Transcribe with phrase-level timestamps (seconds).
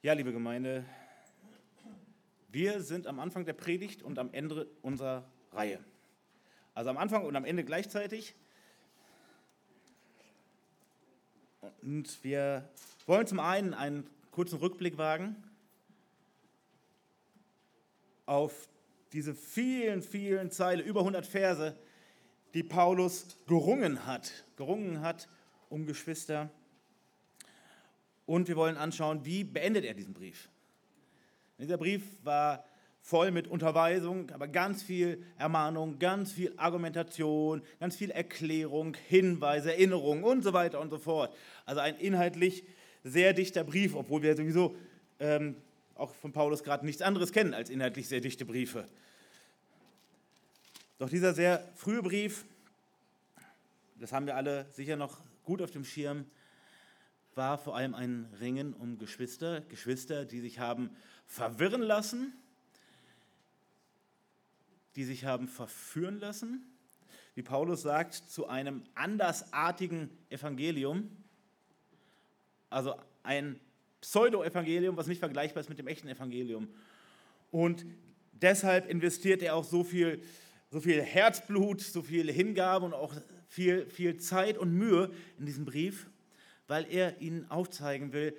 [0.00, 0.84] Ja, liebe Gemeinde,
[2.52, 5.80] wir sind am Anfang der Predigt und am Ende unserer Reihe.
[6.72, 8.36] Also am Anfang und am Ende gleichzeitig.
[11.82, 12.70] Und wir
[13.06, 15.34] wollen zum einen einen kurzen Rückblick wagen
[18.24, 18.68] auf
[19.12, 21.76] diese vielen, vielen Zeile, über 100 Verse,
[22.54, 25.28] die Paulus gerungen hat, gerungen hat
[25.68, 26.50] um Geschwister.
[28.28, 30.50] Und wir wollen anschauen, wie beendet er diesen Brief.
[31.58, 32.62] Dieser Brief war
[33.00, 40.24] voll mit Unterweisung, aber ganz viel Ermahnung, ganz viel Argumentation, ganz viel Erklärung, Hinweise, Erinnerung
[40.24, 41.34] und so weiter und so fort.
[41.64, 42.64] Also ein inhaltlich
[43.02, 44.76] sehr dichter Brief, obwohl wir sowieso
[45.20, 45.56] ähm,
[45.94, 48.84] auch von Paulus gerade nichts anderes kennen als inhaltlich sehr dichte Briefe.
[50.98, 52.44] Doch dieser sehr frühe Brief,
[53.98, 56.26] das haben wir alle sicher noch gut auf dem Schirm,
[57.38, 60.90] war vor allem ein Ringen um Geschwister, Geschwister, die sich haben
[61.24, 62.34] verwirren lassen,
[64.96, 66.66] die sich haben verführen lassen,
[67.34, 71.10] wie Paulus sagt, zu einem andersartigen Evangelium,
[72.68, 73.58] also ein
[74.02, 76.68] Pseudo-Evangelium, was nicht vergleichbar ist mit dem echten Evangelium.
[77.50, 77.86] Und
[78.32, 80.22] deshalb investiert er auch so viel
[80.70, 83.14] so viel Herzblut, so viel Hingabe und auch
[83.48, 86.10] viel, viel Zeit und Mühe in diesem Brief,
[86.68, 88.36] weil er ihnen aufzeigen will,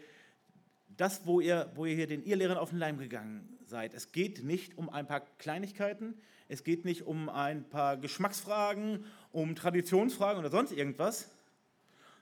[0.95, 3.93] das, wo ihr, wo ihr hier den Irrlehrern auf den Leim gegangen seid.
[3.93, 6.15] Es geht nicht um ein paar Kleinigkeiten,
[6.47, 11.29] es geht nicht um ein paar Geschmacksfragen, um Traditionsfragen oder sonst irgendwas,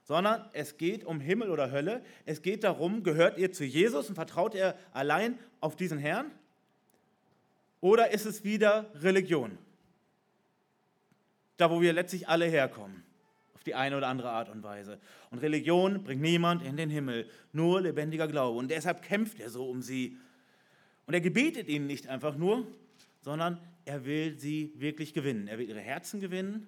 [0.04, 2.04] sondern es geht um Himmel oder Hölle.
[2.26, 6.32] Es geht darum, gehört ihr zu Jesus und vertraut ihr allein auf diesen Herrn?
[7.80, 9.58] Oder ist es wieder Religion?
[11.58, 13.04] da wo wir letztlich alle herkommen,
[13.68, 15.00] die eine oder andere Art und Weise.
[15.30, 18.58] Und Religion bringt niemand in den Himmel, nur lebendiger Glaube.
[18.58, 20.18] Und deshalb kämpft er so um sie.
[21.06, 22.66] Und er gebetet ihnen nicht einfach nur,
[23.22, 25.48] sondern er will sie wirklich gewinnen.
[25.48, 26.68] Er will ihre Herzen gewinnen,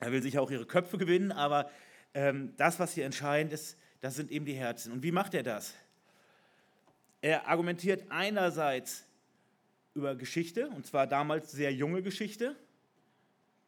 [0.00, 1.70] er will sich auch ihre Köpfe gewinnen, aber
[2.14, 4.92] ähm, das, was hier entscheidend ist, das sind eben die Herzen.
[4.92, 5.74] Und wie macht er das?
[7.22, 9.04] Er argumentiert einerseits
[9.94, 12.54] über Geschichte, und zwar damals sehr junge Geschichte,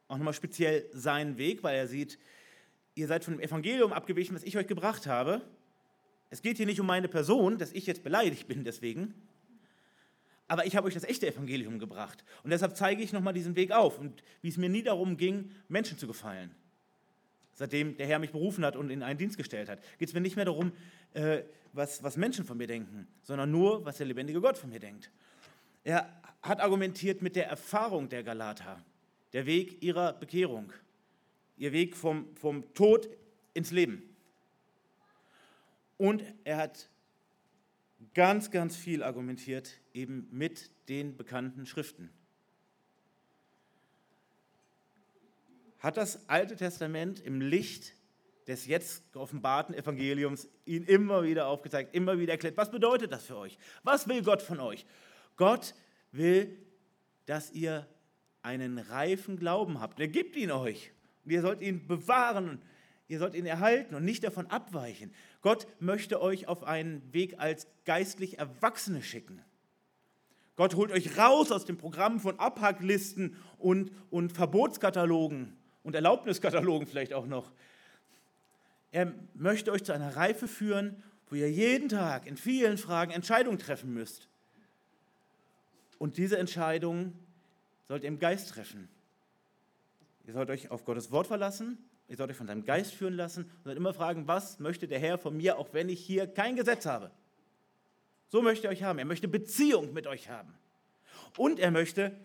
[0.09, 2.19] auch nochmal speziell seinen Weg, weil er sieht,
[2.95, 5.41] ihr seid von dem Evangelium abgewichen, was ich euch gebracht habe.
[6.31, 9.13] Es geht hier nicht um meine Person, dass ich jetzt beleidigt bin deswegen,
[10.47, 12.25] aber ich habe euch das echte Evangelium gebracht.
[12.43, 15.51] Und deshalb zeige ich nochmal diesen Weg auf und wie es mir nie darum ging,
[15.67, 16.53] Menschen zu gefallen.
[17.53, 20.21] Seitdem der Herr mich berufen hat und in einen Dienst gestellt hat, geht es mir
[20.21, 20.71] nicht mehr darum,
[21.13, 21.43] äh,
[21.73, 25.11] was, was Menschen von mir denken, sondern nur, was der lebendige Gott von mir denkt.
[25.83, 28.83] Er hat argumentiert mit der Erfahrung der Galater
[29.33, 30.73] der Weg ihrer Bekehrung,
[31.57, 33.09] ihr Weg vom, vom Tod
[33.53, 34.03] ins Leben.
[35.97, 36.89] Und er hat
[38.13, 42.09] ganz, ganz viel argumentiert, eben mit den bekannten Schriften.
[45.79, 47.93] Hat das Alte Testament im Licht
[48.47, 53.37] des jetzt geoffenbarten Evangeliums ihn immer wieder aufgezeigt, immer wieder erklärt, was bedeutet das für
[53.37, 53.57] euch?
[53.83, 54.85] Was will Gott von euch?
[55.37, 55.75] Gott
[56.11, 56.57] will,
[57.25, 57.87] dass ihr
[58.41, 59.99] einen reifen Glauben habt.
[59.99, 60.91] Er gibt ihn euch.
[61.25, 62.61] Und ihr sollt ihn bewahren,
[63.07, 65.13] ihr sollt ihn erhalten und nicht davon abweichen.
[65.41, 69.41] Gott möchte euch auf einen Weg als geistlich Erwachsene schicken.
[70.55, 77.13] Gott holt euch raus aus dem Programm von Abhacklisten und, und Verbotskatalogen und Erlaubniskatalogen vielleicht
[77.13, 77.53] auch noch.
[78.91, 83.59] Er möchte euch zu einer Reife führen, wo ihr jeden Tag in vielen Fragen Entscheidungen
[83.59, 84.27] treffen müsst.
[85.97, 87.17] Und diese Entscheidungen
[87.89, 88.87] sollt ihr im Geist treffen.
[90.25, 91.77] Ihr sollt euch auf Gottes Wort verlassen,
[92.07, 94.99] ihr sollt euch von seinem Geist führen lassen und sollt immer fragen, was möchte der
[94.99, 97.11] Herr von mir, auch wenn ich hier kein Gesetz habe.
[98.27, 98.99] So möchte er euch haben.
[98.99, 100.53] Er möchte Beziehung mit euch haben.
[101.35, 102.15] Und er möchte,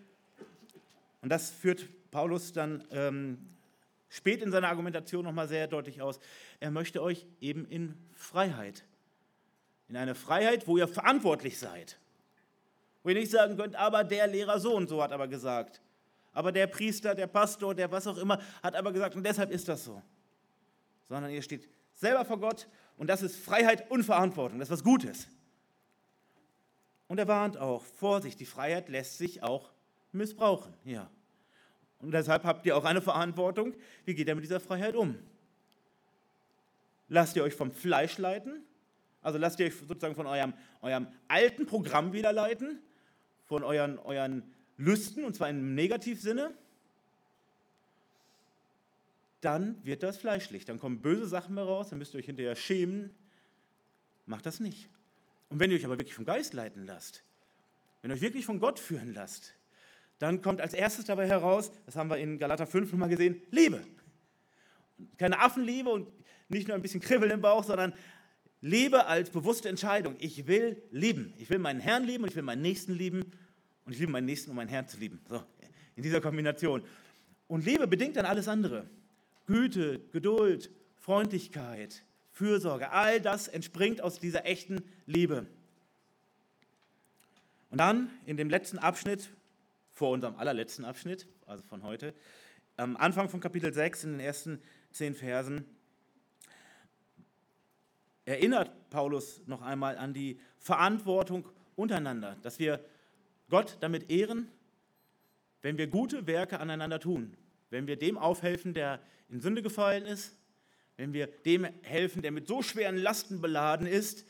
[1.21, 3.49] und das führt Paulus dann ähm,
[4.09, 6.19] spät in seiner Argumentation nochmal sehr deutlich aus,
[6.59, 8.85] er möchte euch eben in Freiheit,
[9.89, 11.97] in eine Freiheit, wo ihr verantwortlich seid.
[13.05, 15.79] Wo ihr nicht sagen könnt, aber der Lehrer so und so hat aber gesagt.
[16.33, 19.69] Aber der Priester, der Pastor, der was auch immer, hat aber gesagt, und deshalb ist
[19.69, 20.01] das so.
[21.07, 22.67] Sondern ihr steht selber vor Gott
[22.97, 24.57] und das ist Freiheit und Verantwortung.
[24.57, 25.27] Das ist was Gutes.
[27.07, 29.69] Und er warnt auch, Vorsicht, die Freiheit lässt sich auch
[30.11, 30.73] missbrauchen.
[30.83, 31.07] Ja.
[31.99, 33.75] Und deshalb habt ihr auch eine Verantwortung.
[34.05, 35.15] Wie geht ihr mit dieser Freiheit um?
[37.07, 38.63] Lasst ihr euch vom Fleisch leiten?
[39.21, 42.79] Also lasst ihr euch sozusagen von eurem, eurem alten Programm wieder leiten?
[43.45, 44.43] Von euren, euren
[44.77, 46.53] Lüsten, und zwar im Negativsinne,
[49.41, 50.65] dann wird das fleischlich.
[50.65, 53.11] Dann kommen böse Sachen mehr raus, dann müsst ihr euch hinterher schämen.
[54.25, 54.89] Macht das nicht.
[55.49, 57.23] Und wenn ihr euch aber wirklich vom Geist leiten lasst,
[58.01, 59.53] wenn ihr euch wirklich von Gott führen lasst,
[60.19, 63.81] dann kommt als erstes dabei heraus, das haben wir in Galater 5 nochmal gesehen, Liebe.
[65.17, 66.07] Keine Affenliebe und
[66.47, 67.93] nicht nur ein bisschen Kribbeln im Bauch, sondern
[68.65, 70.15] Liebe als bewusste Entscheidung.
[70.17, 71.35] Ich will lieben.
[71.37, 73.31] Ich will meinen Herrn lieben und ich will meinen Nächsten lieben
[73.85, 75.21] und ich liebe meinen Nächsten, um meinen Herrn zu lieben.
[75.29, 75.43] So,
[75.95, 76.81] in dieser Kombination.
[77.47, 78.89] Und Liebe bedingt dann alles andere.
[79.45, 82.01] Güte, Geduld, Freundlichkeit,
[82.31, 85.45] Fürsorge, all das entspringt aus dieser echten Liebe.
[87.69, 89.29] Und dann in dem letzten Abschnitt,
[89.93, 92.15] vor unserem allerletzten Abschnitt, also von heute,
[92.77, 94.59] am Anfang von Kapitel 6, in den ersten
[94.91, 95.65] zehn Versen,
[98.25, 102.83] erinnert Paulus noch einmal an die Verantwortung untereinander, dass wir
[103.49, 104.49] Gott damit ehren,
[105.61, 107.35] wenn wir gute Werke aneinander tun,
[107.69, 108.99] wenn wir dem aufhelfen, der
[109.29, 110.35] in Sünde gefallen ist,
[110.97, 114.25] wenn wir dem helfen, der mit so schweren Lasten beladen ist,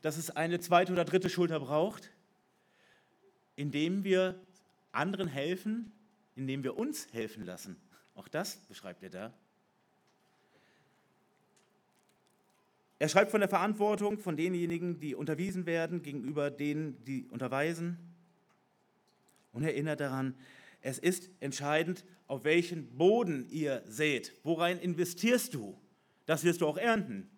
[0.00, 2.10] dass es eine zweite oder dritte Schulter braucht,
[3.56, 4.40] indem wir
[4.90, 5.92] anderen helfen,
[6.34, 7.76] indem wir uns helfen lassen.
[8.14, 9.34] Auch das beschreibt er da.
[13.02, 17.98] Er schreibt von der Verantwortung von denjenigen, die unterwiesen werden, gegenüber denen, die unterweisen.
[19.50, 20.36] Und erinnert daran,
[20.82, 24.32] es ist entscheidend, auf welchen Boden ihr seht.
[24.44, 25.76] Worein investierst du?
[26.26, 27.28] Das wirst du auch ernten.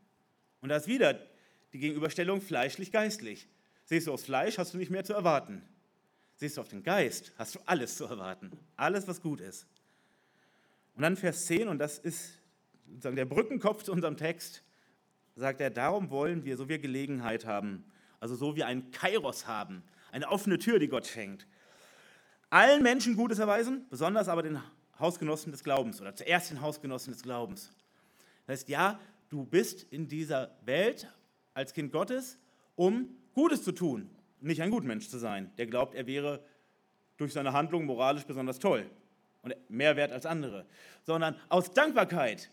[0.61, 1.19] Und da ist wieder
[1.73, 3.49] die Gegenüberstellung fleischlich-geistlich.
[3.87, 5.63] Siehst du aufs Fleisch, hast du nicht mehr zu erwarten.
[6.37, 8.51] Siehst du auf den Geist, hast du alles zu erwarten.
[8.77, 9.67] Alles, was gut ist.
[10.95, 12.39] Und dann Vers 10, und das ist
[12.87, 14.63] sozusagen der Brückenkopf zu unserem Text,
[15.37, 17.85] sagt er, darum wollen wir, so wir Gelegenheit haben,
[18.21, 19.83] also so wie ein Kairos haben,
[20.13, 21.47] eine offene Tür, die Gott schenkt,
[22.51, 24.61] allen Menschen Gutes erweisen, besonders aber den
[24.99, 27.73] Hausgenossen des Glaubens oder zuerst den Hausgenossen des Glaubens.
[28.47, 31.09] Das heißt, ja, du bist in dieser Welt
[31.53, 32.39] als Kind Gottes,
[32.77, 34.09] um Gutes zu tun,
[34.41, 36.45] nicht ein Gutmensch zu sein, der glaubt, er wäre
[37.17, 38.89] durch seine Handlung moralisch besonders toll
[39.43, 40.67] und mehr wert als andere,
[41.03, 42.51] sondern aus Dankbarkeit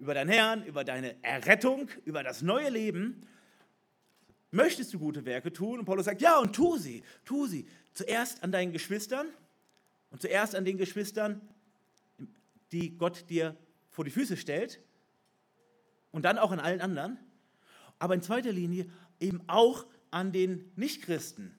[0.00, 3.20] über deinen Herrn, über deine Errettung, über das neue Leben,
[4.50, 5.78] möchtest du gute Werke tun?
[5.78, 7.68] Und Paulus sagt, ja, und tu sie, tu sie.
[7.92, 9.28] Zuerst an deinen Geschwistern
[10.10, 11.42] und zuerst an den Geschwistern,
[12.72, 13.56] die Gott dir
[13.90, 14.80] vor die Füße stellt
[16.12, 17.18] und dann auch an allen anderen,
[17.98, 18.86] aber in zweiter Linie
[19.20, 21.54] eben auch an den Nichtchristen,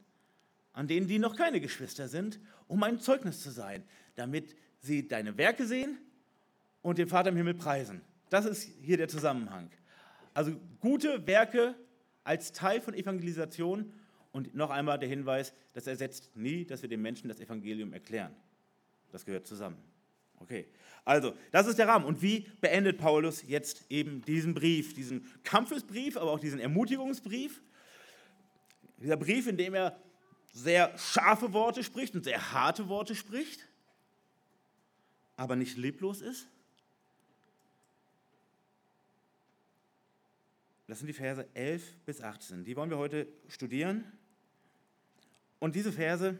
[0.73, 3.83] an denen, die noch keine Geschwister sind, um ein Zeugnis zu sein,
[4.15, 5.99] damit sie deine Werke sehen
[6.81, 8.01] und den Vater im Himmel preisen.
[8.31, 9.69] Das ist hier der Zusammenhang.
[10.33, 11.75] Also gute Werke
[12.23, 13.91] als Teil von Evangelisation
[14.31, 18.33] und noch einmal der Hinweis, das ersetzt nie, dass wir den Menschen das Evangelium erklären.
[19.11, 19.77] Das gehört zusammen.
[20.39, 20.65] Okay,
[21.03, 22.05] also das ist der Rahmen.
[22.05, 27.61] Und wie beendet Paulus jetzt eben diesen Brief, diesen Kampfesbrief, aber auch diesen Ermutigungsbrief?
[28.95, 30.01] Dieser Brief, in dem er
[30.53, 33.67] sehr scharfe Worte spricht und sehr harte Worte spricht,
[35.35, 36.47] aber nicht leblos ist.
[40.91, 42.65] Das sind die Verse 11 bis 18.
[42.65, 44.03] Die wollen wir heute studieren.
[45.57, 46.37] Und diese Verse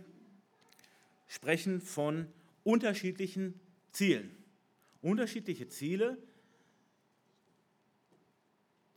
[1.29, 2.27] sprechen von
[2.65, 3.57] unterschiedlichen
[3.93, 4.35] Zielen.
[5.01, 6.17] Unterschiedliche Ziele,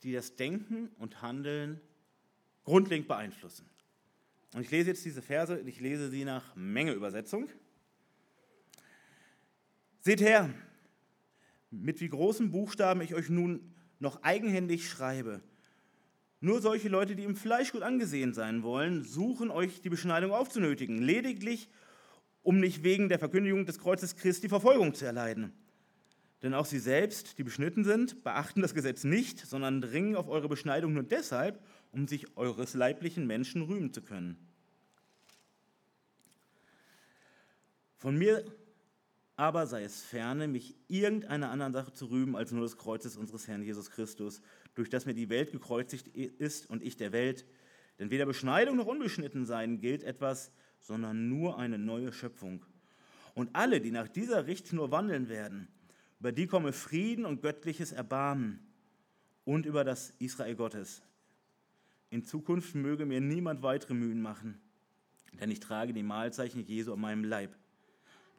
[0.03, 1.79] die das Denken und Handeln
[2.65, 3.65] grundlegend beeinflussen.
[4.55, 7.47] Und ich lese jetzt diese Verse, ich lese sie nach Mengeübersetzung.
[10.01, 10.53] Seht her,
[11.71, 15.41] mit wie großen Buchstaben ich euch nun noch eigenhändig schreibe.
[16.39, 21.01] Nur solche Leute, die im Fleisch gut angesehen sein wollen, suchen euch die Beschneidung aufzunötigen,
[21.01, 21.69] lediglich
[22.43, 25.51] um nicht wegen der Verkündigung des Kreuzes Christi Verfolgung zu erleiden.
[26.43, 30.47] Denn auch sie selbst, die beschnitten sind, beachten das Gesetz nicht, sondern dringen auf eure
[30.47, 31.59] Beschneidung nur deshalb,
[31.91, 34.37] um sich eures leiblichen Menschen rühmen zu können.
[37.97, 38.45] Von mir
[39.37, 43.47] aber sei es ferne, mich irgendeiner anderen Sache zu rühmen, als nur des Kreuzes unseres
[43.47, 44.41] Herrn Jesus Christus,
[44.75, 47.45] durch das mir die Welt gekreuzigt ist und ich der Welt.
[47.99, 52.65] Denn weder Beschneidung noch unbeschnitten sein gilt etwas, sondern nur eine neue Schöpfung.
[53.33, 55.67] Und alle, die nach dieser Richtschnur wandeln werden,
[56.19, 58.59] über die komme Frieden und göttliches Erbarmen
[59.43, 61.03] und über das Israel Gottes.
[62.09, 64.59] In Zukunft möge mir niemand weitere Mühen machen,
[65.39, 67.55] denn ich trage die Mahlzeichen Jesu an meinem Leib.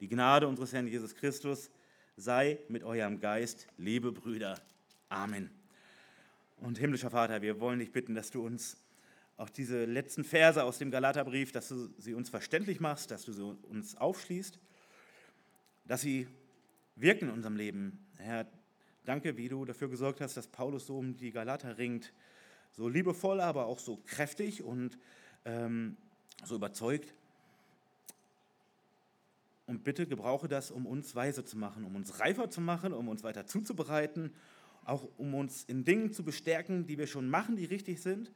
[0.01, 1.71] Die Gnade unseres Herrn Jesus Christus
[2.19, 4.61] sei mit eurem Geist, liebe Brüder.
[5.09, 5.51] Amen.
[6.59, 8.77] Und himmlischer Vater, wir wollen dich bitten, dass du uns
[9.39, 13.33] auch diese letzten Verse aus dem Galaterbrief, dass du sie uns verständlich machst, dass du
[13.33, 14.59] sie uns aufschließt,
[15.87, 16.29] dass sie
[16.95, 18.07] wirken in unserem Leben.
[18.19, 18.47] Herr,
[19.07, 22.13] danke, wie du dafür gesorgt hast, dass Paulus so um die Galater ringt,
[22.71, 24.99] so liebevoll, aber auch so kräftig und
[25.47, 25.97] ähm,
[26.45, 27.15] so überzeugt.
[29.67, 33.09] Und bitte gebrauche das, um uns weise zu machen, um uns reifer zu machen, um
[33.09, 34.33] uns weiter zuzubereiten,
[34.85, 38.33] auch um uns in Dingen zu bestärken, die wir schon machen, die richtig sind,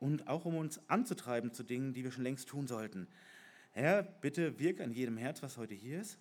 [0.00, 3.08] und auch um uns anzutreiben zu Dingen, die wir schon längst tun sollten.
[3.72, 6.18] Herr, bitte wirke an jedem Herz, was heute hier ist,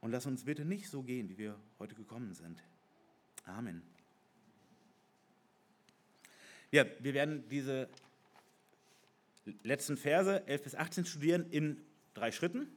[0.00, 2.62] und lass uns bitte nicht so gehen, wie wir heute gekommen sind.
[3.44, 3.82] Amen.
[6.70, 7.88] Ja, wir werden diese
[9.62, 11.80] letzten Verse 11 bis 18 studieren in
[12.14, 12.68] drei Schritten.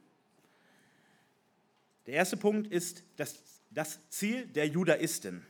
[2.06, 5.46] Der erste Punkt ist das, das Ziel der Judaisten.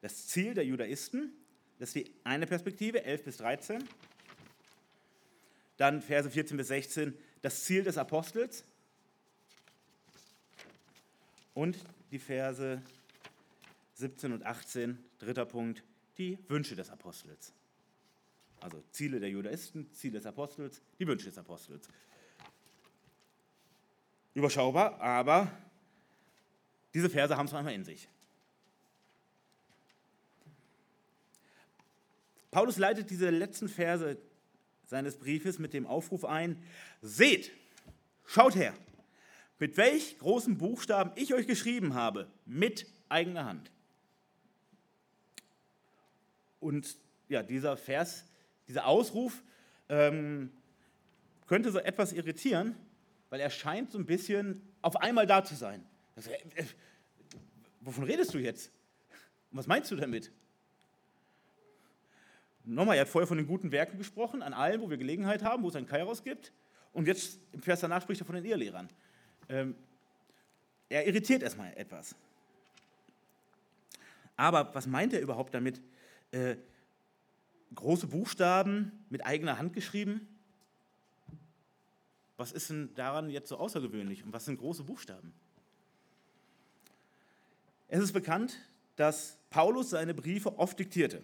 [0.00, 1.32] Das Ziel der Judaisten,
[1.78, 3.84] das ist die eine Perspektive, 11 bis 13.
[5.76, 8.64] Dann Verse 14 bis 16, das Ziel des Apostels.
[11.54, 11.78] Und
[12.10, 12.82] die Verse
[13.94, 15.82] 17 und 18, dritter Punkt,
[16.18, 17.52] die Wünsche des Apostels.
[18.60, 21.88] Also Ziele der Judaisten, Ziele des Apostels, die Wünsche des Apostels.
[24.34, 25.50] Überschaubar, aber
[26.96, 28.08] diese Verse haben es manchmal in sich.
[32.50, 34.16] Paulus leitet diese letzten Verse
[34.86, 36.56] seines Briefes mit dem Aufruf ein,
[37.02, 37.52] seht,
[38.24, 38.72] schaut her,
[39.58, 43.70] mit welch großen Buchstaben ich euch geschrieben habe, mit eigener Hand.
[46.60, 46.96] Und
[47.28, 48.24] ja, dieser Vers,
[48.68, 49.42] dieser Ausruf
[49.90, 50.50] ähm,
[51.46, 52.74] könnte so etwas irritieren,
[53.28, 55.84] weil er scheint so ein bisschen auf einmal da zu sein.
[56.16, 56.64] Das, äh, äh,
[57.80, 58.72] wovon redest du jetzt?
[59.52, 60.32] was meinst du damit?
[62.64, 65.62] Nochmal, er hat vorher von den guten Werken gesprochen, an allen, wo wir Gelegenheit haben,
[65.62, 66.52] wo es ein Kairos gibt.
[66.92, 68.88] Und jetzt im Vers danach spricht er von den Ehelehrern.
[69.48, 69.76] Ähm,
[70.88, 72.14] er irritiert erstmal etwas.
[74.36, 75.80] Aber was meint er überhaupt damit?
[76.32, 76.56] Äh,
[77.74, 80.28] große Buchstaben mit eigener Hand geschrieben?
[82.36, 85.32] Was ist denn daran jetzt so außergewöhnlich und was sind große Buchstaben?
[87.88, 88.58] Es ist bekannt,
[88.96, 91.22] dass Paulus seine Briefe oft diktierte.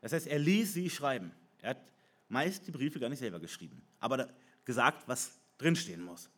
[0.00, 1.32] Das heißt, er ließ sie schreiben.
[1.62, 1.80] Er hat
[2.28, 4.28] meist die Briefe gar nicht selber geschrieben, aber
[4.64, 6.28] gesagt, was drinstehen muss.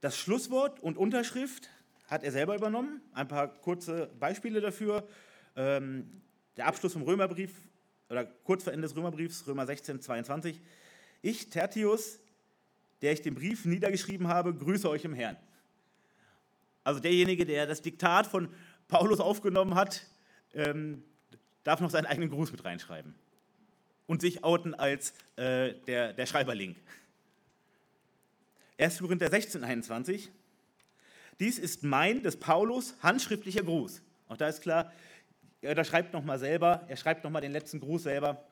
[0.00, 1.70] Das Schlusswort und Unterschrift
[2.08, 3.00] hat er selber übernommen.
[3.12, 5.08] Ein paar kurze Beispiele dafür.
[5.56, 6.20] Ähm,
[6.56, 7.52] der Abschluss vom Römerbrief
[8.10, 10.60] oder kurz vor Ende des Römerbriefs, Römer 16, 22.
[11.22, 12.18] Ich, Tertius,
[13.00, 15.36] der ich den Brief niedergeschrieben habe, grüße euch im Herrn.
[16.84, 18.48] Also derjenige, der das Diktat von
[18.88, 20.06] Paulus aufgenommen hat,
[20.52, 21.02] ähm,
[21.64, 23.14] darf noch seinen eigenen Gruß mit reinschreiben
[24.06, 26.76] und sich outen als äh, der, der Schreiberling.
[28.78, 28.98] 1.
[28.98, 30.30] Korinther 16, 21.
[31.40, 34.02] Dies ist mein, des Paulus, handschriftlicher Gruß.
[34.28, 34.92] Auch da ist klar,
[35.62, 38.44] er schreibt nochmal selber, er schreibt nochmal den letzten Gruß selber.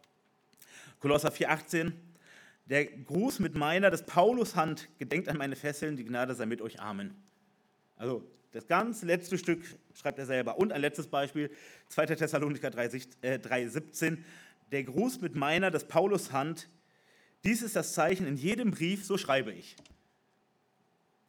[0.99, 1.93] Kolosser 4, 18.
[2.67, 6.62] Der Gruß mit meiner, des Paulus Hand, gedenkt an meine Fesseln, die Gnade sei mit
[6.62, 6.81] euch.
[6.81, 7.15] Amen.
[7.97, 8.23] Also
[8.53, 10.59] das ganz letzte Stück schreibt er selber.
[10.59, 11.51] Und ein letztes Beispiel,
[11.89, 12.07] 2.
[12.07, 14.13] Thessalonicher 3,17.
[14.13, 14.19] Äh,
[14.71, 16.69] Der Gruß mit meiner, des Paulus Hand,
[17.45, 19.77] dies ist das Zeichen in jedem Brief, so schreibe ich.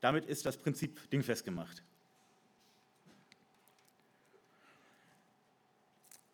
[0.01, 1.83] Damit ist das Prinzip dingfest gemacht.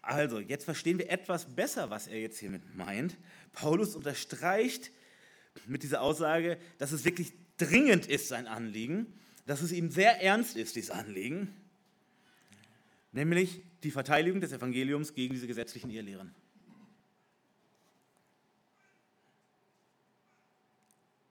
[0.01, 3.15] Also, jetzt verstehen wir etwas besser, was er jetzt hiermit meint.
[3.53, 4.91] Paulus unterstreicht
[5.67, 9.13] mit dieser Aussage, dass es wirklich dringend ist, sein Anliegen
[9.49, 11.51] dass es ihm sehr ernst ist, dieses Anliegen,
[13.11, 16.35] nämlich die Verteidigung des Evangeliums gegen diese gesetzlichen Irrlehren.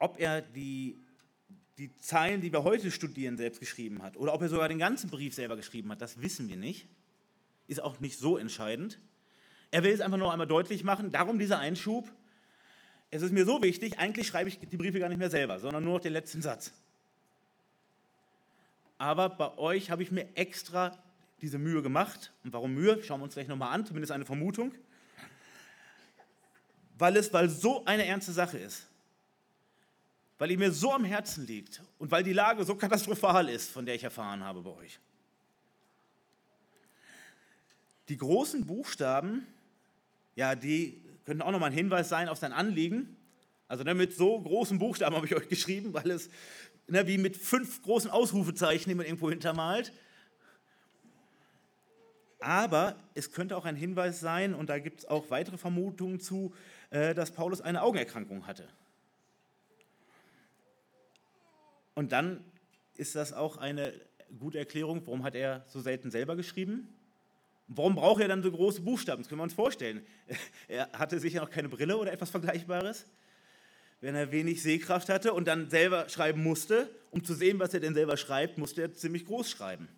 [0.00, 0.98] Ob er die,
[1.78, 5.10] die Zeilen, die wir heute studieren, selbst geschrieben hat oder ob er sogar den ganzen
[5.10, 6.88] Brief selber geschrieben hat, das wissen wir nicht.
[7.68, 8.98] Ist auch nicht so entscheidend.
[9.70, 12.10] Er will es einfach nur einmal deutlich machen, darum dieser Einschub.
[13.12, 15.84] Es ist mir so wichtig, eigentlich schreibe ich die Briefe gar nicht mehr selber, sondern
[15.84, 16.72] nur noch den letzten Satz
[18.98, 20.98] aber bei euch habe ich mir extra
[21.40, 22.32] diese Mühe gemacht.
[22.44, 23.02] Und warum Mühe?
[23.02, 24.72] Schauen wir uns gleich nochmal an, zumindest eine Vermutung.
[26.98, 28.88] Weil es weil so eine ernste Sache ist.
[30.36, 33.86] Weil ihr mir so am Herzen liegt und weil die Lage so katastrophal ist, von
[33.86, 34.98] der ich erfahren habe bei euch.
[38.08, 39.46] Die großen Buchstaben,
[40.34, 43.16] ja, die könnten auch nochmal ein Hinweis sein auf sein Anliegen.
[43.68, 46.30] Also ne, mit so großen Buchstaben habe ich euch geschrieben, weil es
[46.88, 49.92] ne, wie mit fünf großen Ausrufezeichen, die man irgendwo hintermalt.
[52.40, 56.54] Aber es könnte auch ein Hinweis sein, und da gibt es auch weitere Vermutungen zu,
[56.90, 58.68] äh, dass Paulus eine Augenerkrankung hatte.
[61.94, 62.44] Und dann
[62.96, 63.92] ist das auch eine
[64.38, 66.88] gute Erklärung, warum hat er so selten selber geschrieben
[67.68, 69.22] Warum braucht er dann so große Buchstaben?
[69.22, 70.04] Das können wir uns vorstellen.
[70.68, 73.06] Er hatte sicher noch keine Brille oder etwas Vergleichbares,
[74.00, 76.90] wenn er wenig Sehkraft hatte und dann selber schreiben musste.
[77.10, 79.88] Um zu sehen, was er denn selber schreibt, musste er ziemlich groß schreiben.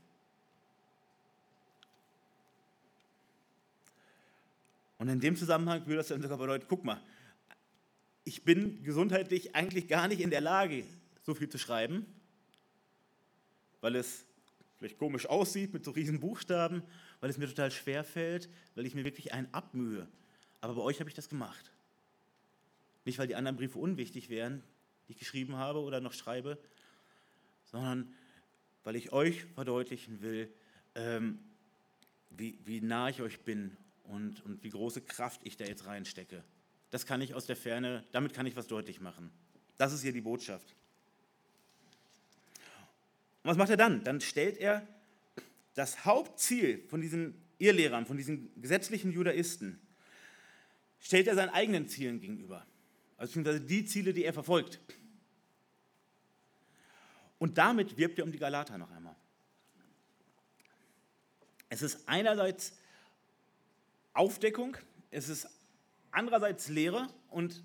[4.99, 7.01] Und in dem Zusammenhang würde das dann sogar bedeuten, guck mal,
[8.25, 10.85] ich bin gesundheitlich eigentlich gar nicht in der Lage,
[11.23, 12.07] so viel zu schreiben,
[13.81, 14.27] weil es
[14.79, 16.83] vielleicht komisch aussieht mit so riesen Buchstaben,
[17.21, 20.07] weil es mir total schwer fällt, weil ich mir wirklich einen abmühe.
[20.61, 21.71] Aber bei euch habe ich das gemacht.
[23.05, 24.63] Nicht, weil die anderen Briefe unwichtig wären,
[25.09, 26.59] die ich geschrieben habe oder noch schreibe,
[27.65, 28.13] sondern
[28.85, 30.53] weil ich euch verdeutlichen will,
[30.95, 31.39] ähm,
[32.31, 36.45] wie, wie nah ich euch bin und, und wie große Kraft ich da jetzt reinstecke.
[36.91, 39.31] Das kann ich aus der Ferne, damit kann ich was deutlich machen.
[39.77, 40.75] Das ist hier die Botschaft.
[43.43, 44.05] Und was macht er dann?
[44.05, 44.87] Dann stellt er
[45.75, 49.81] das Hauptziel von diesen Irrlehrern, von diesen gesetzlichen Judaisten,
[50.99, 52.67] stellt er seinen eigenen Zielen gegenüber.
[53.21, 54.81] Also beziehungsweise die Ziele, die er verfolgt.
[57.39, 59.15] Und damit wirbt er um die Galater noch einmal.
[61.69, 62.73] Es ist einerseits
[64.15, 64.75] Aufdeckung,
[65.11, 65.47] es ist
[66.11, 67.63] andererseits Lehre und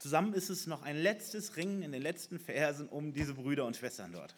[0.00, 3.76] zusammen ist es noch ein letztes Ringen in den letzten Versen um diese Brüder und
[3.76, 4.34] Schwestern dort.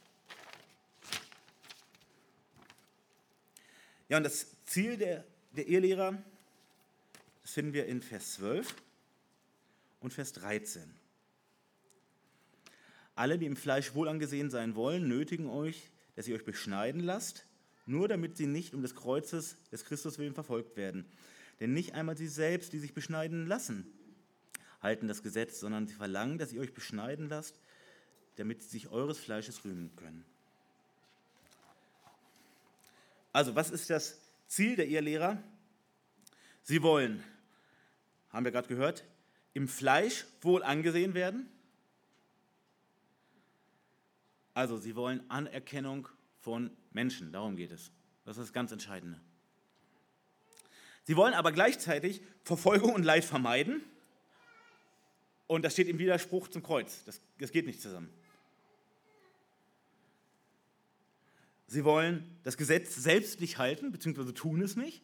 [4.11, 6.23] Ja, und das Ziel der, der Ehelehrer,
[7.41, 8.84] das finden wir in Vers 12
[10.05, 10.83] und Vers 13.
[13.15, 17.47] Alle, die im Fleisch wohl angesehen sein wollen, nötigen euch, dass ihr euch beschneiden lasst,
[17.87, 21.07] nur damit sie nicht um des Kreuzes des Christus willen verfolgt werden.
[21.59, 23.87] Denn nicht einmal sie selbst, die sich beschneiden lassen,
[24.83, 27.59] halten das Gesetz, sondern sie verlangen, dass ihr euch beschneiden lasst,
[28.37, 30.25] damit sie sich eures Fleisches rühmen können.
[33.33, 34.19] Also, was ist das
[34.49, 35.43] Ziel der Ehelehrer?
[36.63, 37.25] Sie wollen,
[38.31, 39.05] haben wir gerade gehört,
[39.55, 41.49] im Fleisch wohl angesehen werden.
[44.53, 46.09] Also, sie wollen Anerkennung
[46.41, 47.91] von Menschen, darum geht es.
[48.25, 49.21] Das ist das ganz Entscheidende.
[51.05, 53.83] Sie wollen aber gleichzeitig Verfolgung und Leid vermeiden.
[55.47, 57.05] Und das steht im Widerspruch zum Kreuz.
[57.05, 58.09] Das, das geht nicht zusammen.
[61.67, 65.03] Sie wollen das Gesetz selbst nicht halten, beziehungsweise tun es nicht.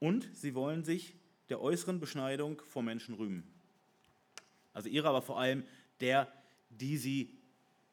[0.00, 1.14] Und sie wollen sich
[1.48, 3.44] der äußeren Beschneidung vor Menschen rühmen.
[4.72, 5.62] Also ihre, aber vor allem
[6.00, 6.32] der,
[6.70, 7.38] die sie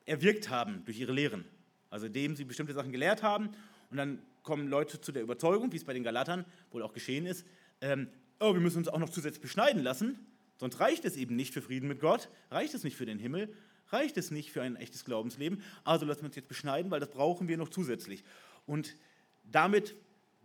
[0.05, 1.45] erwirkt haben durch ihre Lehren.
[1.91, 3.49] Also dem sie bestimmte Sachen gelehrt haben
[3.91, 7.25] und dann kommen Leute zu der Überzeugung, wie es bei den Galatern wohl auch geschehen
[7.25, 7.45] ist,
[7.81, 10.25] ähm, oh, wir müssen uns auch noch zusätzlich beschneiden lassen,
[10.57, 13.53] sonst reicht es eben nicht für Frieden mit Gott, reicht es nicht für den Himmel
[13.91, 15.61] reicht es nicht für ein echtes Glaubensleben.
[15.83, 18.23] Also lassen wir uns jetzt beschneiden, weil das brauchen wir noch zusätzlich.
[18.65, 18.95] Und
[19.43, 19.95] damit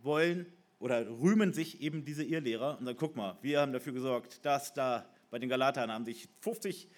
[0.01, 0.45] wollen
[0.83, 4.73] oder rühmen sich eben diese Irrlehrer und sagen, guck mal, wir haben dafür gesorgt, dass
[4.73, 6.89] da bei den Galatern haben sich 50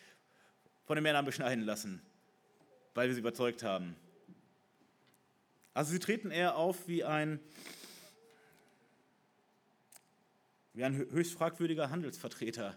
[0.86, 2.02] von den Männern beschneiden lassen,
[2.95, 3.95] weil wir sie überzeugt haben.
[5.76, 7.39] Also sie treten eher auf wie ein,
[10.74, 12.76] wie ein höchst fragwürdiger Handelsvertreter.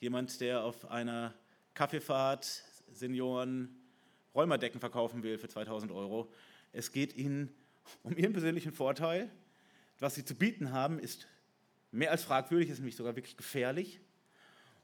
[0.00, 1.34] Jemand, der auf einer
[1.74, 3.76] Kaffeefahrt Senioren
[4.34, 6.32] Räumerdecken verkaufen will für 2000 Euro.
[6.72, 7.54] Es geht ihnen
[8.02, 9.30] um ihren persönlichen Vorteil.
[10.02, 11.28] Was sie zu bieten haben, ist
[11.92, 14.00] mehr als fragwürdig, ist nämlich sogar wirklich gefährlich.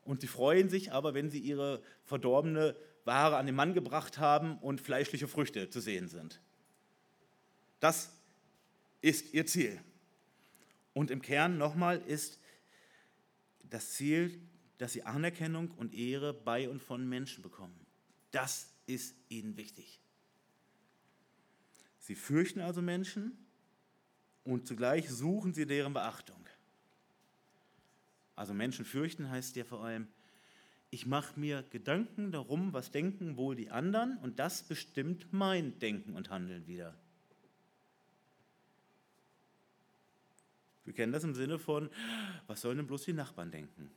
[0.05, 4.59] Und sie freuen sich aber, wenn sie ihre verdorbene Ware an den Mann gebracht haben
[4.59, 6.41] und fleischliche Früchte zu sehen sind.
[7.81, 8.13] Das
[9.01, 9.81] ist ihr Ziel.
[10.95, 12.39] Und im Kern nochmal ist
[13.65, 14.41] das Ziel,
[14.79, 17.85] dass sie Anerkennung und Ehre bei und von Menschen bekommen.
[18.31, 20.01] Das ist ihnen wichtig.
[21.99, 23.48] Sie fürchten also Menschen
[24.45, 26.37] und zugleich suchen sie deren Beachtung.
[28.37, 30.07] Also Menschen fürchten heißt ja vor allem,
[30.91, 36.15] ich mache mir Gedanken darum, was denken wohl die anderen und das bestimmt mein Denken
[36.15, 36.95] und Handeln wieder.
[40.85, 41.91] Wir kennen das im Sinne von,
[42.47, 43.91] was sollen denn bloß die Nachbarn denken?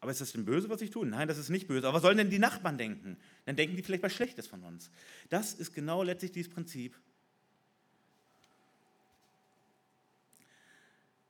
[0.00, 1.06] Aber ist das denn böse, was ich tue?
[1.06, 1.86] Nein, das ist nicht böse.
[1.86, 3.16] Aber was sollen denn die Nachbarn denken?
[3.44, 4.90] Dann denken die vielleicht was Schlechtes von uns.
[5.30, 6.98] Das ist genau letztlich dieses Prinzip.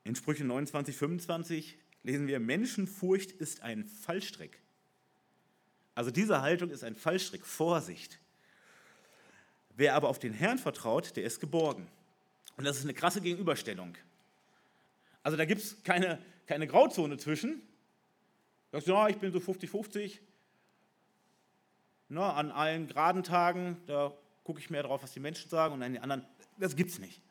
[0.05, 4.59] In Sprüche 29, 25 lesen wir, Menschenfurcht ist ein Fallstrick.
[5.95, 8.19] Also diese Haltung ist ein Fallstrick, Vorsicht.
[9.77, 11.89] Wer aber auf den Herrn vertraut, der ist geborgen.
[12.57, 13.97] Und das ist eine krasse Gegenüberstellung.
[15.23, 17.63] Also da gibt es keine, keine Grauzone zwischen,
[18.75, 20.19] Sagst du, ja, ich bin so 50-50.
[22.11, 24.13] an allen geraden Tagen, da
[24.43, 26.27] gucke ich mehr darauf, was die Menschen sagen und an den anderen,
[26.59, 27.23] das gibt's nicht.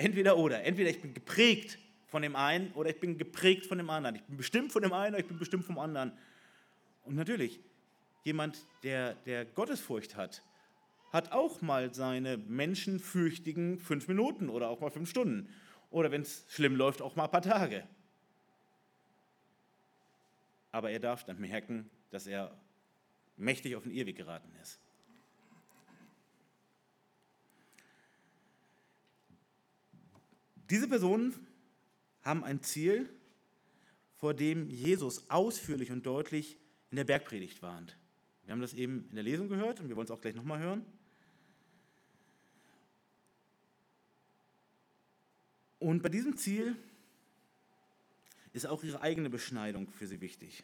[0.00, 0.64] Entweder oder.
[0.64, 4.16] Entweder ich bin geprägt von dem einen oder ich bin geprägt von dem anderen.
[4.16, 6.12] Ich bin bestimmt von dem einen oder ich bin bestimmt vom anderen.
[7.04, 7.60] Und natürlich,
[8.24, 10.42] jemand, der, der Gottesfurcht hat,
[11.12, 15.52] hat auch mal seine menschenfürchtigen fünf Minuten oder auch mal fünf Stunden.
[15.90, 17.86] Oder wenn es schlimm läuft, auch mal ein paar Tage.
[20.72, 22.58] Aber er darf dann merken, dass er
[23.36, 24.80] mächtig auf den Irrweg geraten ist.
[30.70, 31.34] Diese Personen
[32.22, 33.08] haben ein Ziel,
[34.16, 36.58] vor dem Jesus ausführlich und deutlich
[36.90, 37.96] in der Bergpredigt warnt.
[38.44, 40.60] Wir haben das eben in der Lesung gehört und wir wollen es auch gleich nochmal
[40.60, 40.84] hören.
[45.78, 46.76] Und bei diesem Ziel
[48.52, 50.62] ist auch ihre eigene Beschneidung für sie wichtig.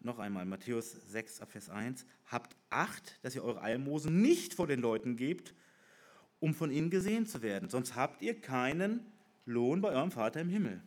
[0.00, 2.06] Noch einmal, Matthäus 6, Vers 1.
[2.26, 5.54] Habt Acht, dass ihr eure Almosen nicht vor den Leuten gebt,
[6.40, 7.68] um von ihnen gesehen zu werden.
[7.68, 9.06] Sonst habt ihr keinen
[9.44, 10.82] Lohn bei eurem Vater im Himmel.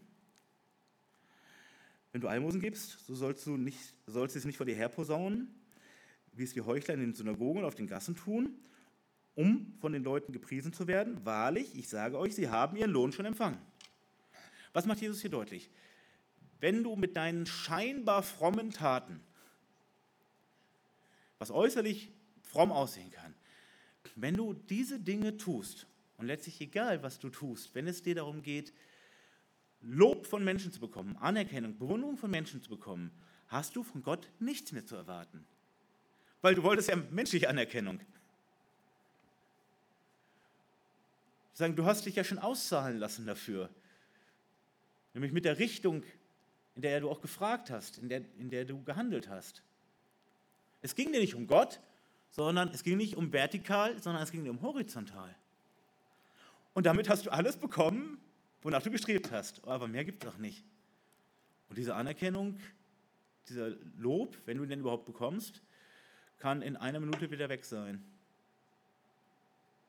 [2.12, 5.54] Wenn du Almosen gibst, so sollst du, nicht, sollst du es nicht vor dir herposaunen,
[6.34, 8.56] wie es die Heuchler in den Synagogen und auf den Gassen tun,
[9.36, 11.26] um von den Leuten gepriesen zu werden.
[11.26, 13.60] Wahrlich, ich sage euch, sie haben ihren Lohn schon empfangen.
[14.74, 15.70] Was macht Jesus hier deutlich?
[16.60, 19.22] Wenn du mit deinen scheinbar frommen Taten,
[21.40, 22.12] was äußerlich
[22.44, 23.34] fromm aussehen kann,
[24.16, 25.88] wenn du diese Dinge tust,
[26.18, 28.74] und letztlich egal, was du tust, wenn es dir darum geht,
[29.82, 33.12] Lob von Menschen zu bekommen, Anerkennung, Bewunderung von Menschen zu bekommen,
[33.48, 35.44] hast du von Gott nichts mehr zu erwarten.
[36.42, 38.00] Weil du wolltest ja menschliche Anerkennung.
[41.54, 43.70] Sagen, du hast dich ja schon auszahlen lassen dafür.
[45.14, 46.04] Nämlich mit der Richtung,
[46.76, 49.64] in der du auch gefragt hast, in der, in der du gehandelt hast.
[50.82, 51.82] Es ging dir nicht um Gott,
[52.32, 55.36] sondern es ging nicht um vertikal, sondern es ging um horizontal.
[56.74, 58.18] Und damit hast du alles bekommen,
[58.62, 59.66] wonach du gestrebt hast.
[59.68, 60.64] Aber mehr gibt es auch nicht.
[61.70, 62.58] Und diese Anerkennung,
[63.50, 65.62] dieser Lob, wenn du ihn denn überhaupt bekommst,
[66.40, 68.04] kann in einer Minute wieder weg sein.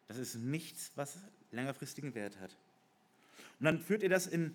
[0.08, 1.18] Das ist nichts, was
[1.52, 2.56] längerfristigen Wert hat.
[3.60, 4.54] Und dann führt ihr das in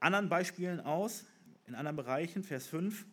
[0.00, 1.24] anderen Beispielen aus,
[1.66, 3.04] in anderen Bereichen, Vers 5.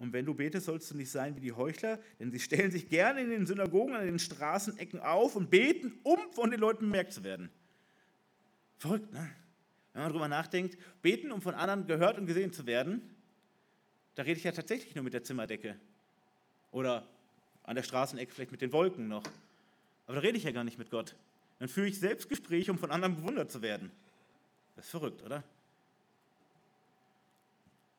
[0.00, 2.88] Und wenn du betest, sollst du nicht sein wie die Heuchler, denn sie stellen sich
[2.88, 7.12] gerne in den Synagogen, an den Straßenecken auf und beten, um von den Leuten bemerkt
[7.12, 7.50] zu werden.
[8.78, 9.30] Verrückt, ne?
[9.92, 13.02] Wenn man darüber nachdenkt, beten, um von anderen gehört und gesehen zu werden,
[14.14, 15.76] da rede ich ja tatsächlich nur mit der Zimmerdecke.
[16.70, 17.06] Oder
[17.64, 19.24] an der Straßenecke vielleicht mit den Wolken noch.
[20.06, 21.14] Aber da rede ich ja gar nicht mit Gott.
[21.58, 23.90] Dann führe ich Selbstgespräche, um von anderen bewundert zu werden.
[24.76, 25.44] Das ist verrückt, oder?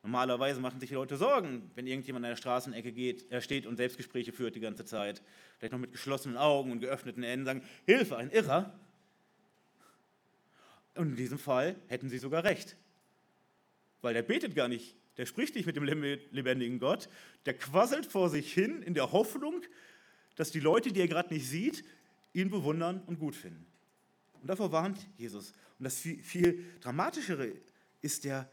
[0.03, 3.77] Normalerweise machen sich die Leute Sorgen, wenn irgendjemand an der Straßenecke geht, er steht und
[3.77, 5.21] Selbstgespräche führt die ganze Zeit.
[5.57, 8.73] Vielleicht noch mit geschlossenen Augen und geöffneten Enden sagen, Hilfe, ein Irrer.
[10.95, 12.75] Und in diesem Fall hätten sie sogar recht.
[14.01, 17.07] Weil der betet gar nicht, der spricht nicht mit dem lebendigen Gott,
[17.45, 19.61] der quasselt vor sich hin in der Hoffnung,
[20.35, 21.83] dass die Leute, die er gerade nicht sieht,
[22.33, 23.67] ihn bewundern und gut finden.
[24.41, 25.53] Und davor warnt Jesus.
[25.77, 27.51] Und das viel, viel dramatischere
[28.01, 28.49] ist der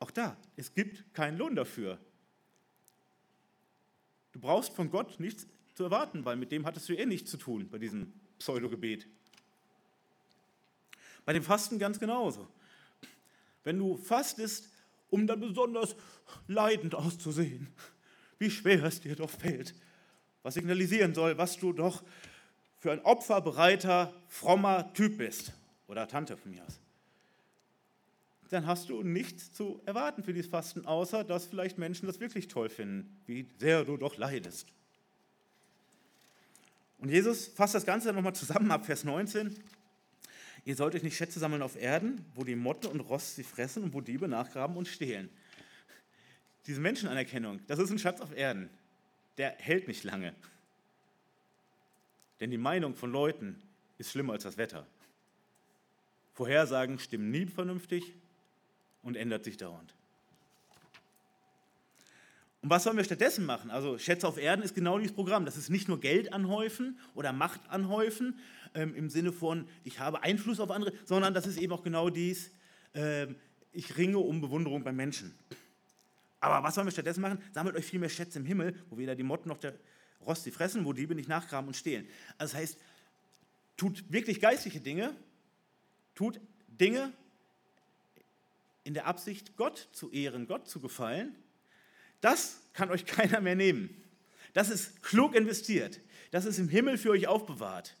[0.00, 1.98] auch da, es gibt keinen Lohn dafür.
[4.32, 7.36] Du brauchst von Gott nichts zu erwarten, weil mit dem hattest du eh nichts zu
[7.36, 9.06] tun bei diesem Pseudogebet.
[11.26, 12.48] Bei dem Fasten ganz genauso.
[13.62, 14.70] Wenn du fastest,
[15.10, 15.94] um dann besonders
[16.48, 17.68] leidend auszusehen,
[18.38, 19.74] wie schwer es dir doch fällt,
[20.42, 22.02] was signalisieren soll, was du doch
[22.78, 25.52] für ein opferbereiter, frommer Typ bist
[25.88, 26.80] oder Tante von mir aus
[28.50, 32.48] dann hast du nichts zu erwarten für dieses Fasten, außer dass vielleicht Menschen das wirklich
[32.48, 34.66] toll finden, wie sehr du doch leidest.
[36.98, 39.56] Und Jesus fasst das Ganze nochmal zusammen ab Vers 19.
[40.64, 43.84] Ihr sollt euch nicht Schätze sammeln auf Erden, wo die Motten und Rost sie fressen
[43.84, 45.30] und wo Diebe nachgraben und stehlen.
[46.66, 48.68] Diese Menschenanerkennung, das ist ein Schatz auf Erden.
[49.38, 50.34] Der hält nicht lange.
[52.40, 53.62] Denn die Meinung von Leuten
[53.96, 54.86] ist schlimmer als das Wetter.
[56.34, 58.12] Vorhersagen stimmen nie vernünftig,
[59.02, 59.94] und ändert sich dauernd.
[62.62, 63.70] Und was sollen wir stattdessen machen?
[63.70, 65.46] Also Schätze auf Erden ist genau dieses Programm.
[65.46, 68.38] Das ist nicht nur Geld anhäufen oder Macht anhäufen
[68.74, 72.10] ähm, im Sinne von, ich habe Einfluss auf andere, sondern das ist eben auch genau
[72.10, 72.50] dies,
[72.92, 73.28] äh,
[73.72, 75.34] ich ringe um Bewunderung beim Menschen.
[76.40, 77.38] Aber was sollen wir stattdessen machen?
[77.52, 79.74] Sammelt euch viel mehr Schätze im Himmel, wo weder die Motten noch der
[80.26, 82.06] Rost sie fressen, wo Diebe nicht nachgraben und stehlen.
[82.36, 82.78] Also das heißt,
[83.76, 85.14] tut wirklich geistliche Dinge,
[86.14, 87.12] tut Dinge,
[88.84, 91.36] in der Absicht, Gott zu ehren, Gott zu gefallen,
[92.20, 94.02] das kann euch keiner mehr nehmen.
[94.52, 96.00] Das ist klug investiert.
[96.30, 97.96] Das ist im Himmel für euch aufbewahrt.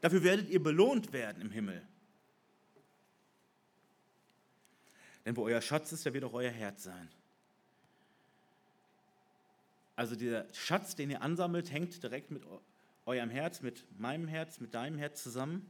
[0.00, 1.86] Dafür werdet ihr belohnt werden im Himmel.
[5.24, 7.08] Denn wo euer Schatz ist, da wird auch euer Herz sein.
[9.96, 12.44] Also dieser Schatz, den ihr ansammelt, hängt direkt mit
[13.04, 15.66] eurem Herz, mit meinem Herz, mit deinem Herz zusammen,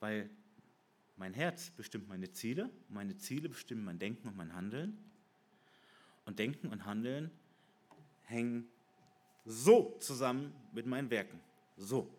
[0.00, 0.30] weil
[1.16, 4.98] mein Herz bestimmt meine Ziele, meine Ziele bestimmen mein Denken und mein Handeln.
[6.26, 7.30] Und Denken und Handeln
[8.24, 8.68] hängen
[9.44, 11.40] so zusammen mit meinen Werken.
[11.76, 12.10] So.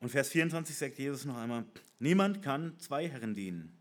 [0.00, 1.64] Und Vers 24 sagt Jesus noch einmal,
[1.98, 3.72] niemand kann zwei Herren dienen.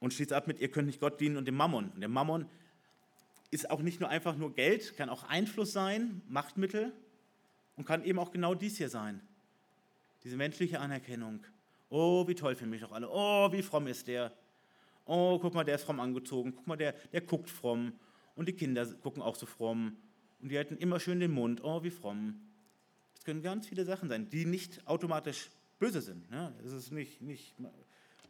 [0.00, 1.90] Und schließt ab mit, ihr könnt nicht Gott dienen und dem Mammon.
[1.90, 2.48] Und der Mammon
[3.50, 6.92] ist auch nicht nur einfach nur Geld, kann auch Einfluss sein, Machtmittel
[7.76, 9.20] und kann eben auch genau dies hier sein.
[10.22, 11.44] Diese menschliche Anerkennung.
[11.90, 13.08] Oh, wie toll für mich doch alle.
[13.10, 14.32] Oh, wie fromm ist der.
[15.04, 16.54] Oh, guck mal, der ist fromm angezogen.
[16.56, 17.92] Guck mal, der, der guckt fromm.
[18.36, 19.96] Und die Kinder gucken auch so fromm.
[20.40, 21.62] Und die halten immer schön den Mund.
[21.62, 22.40] Oh, wie fromm.
[23.14, 26.30] Das können ganz viele Sachen sein, die nicht automatisch böse sind.
[26.30, 26.52] Ne?
[26.64, 27.54] Es ist nicht, nicht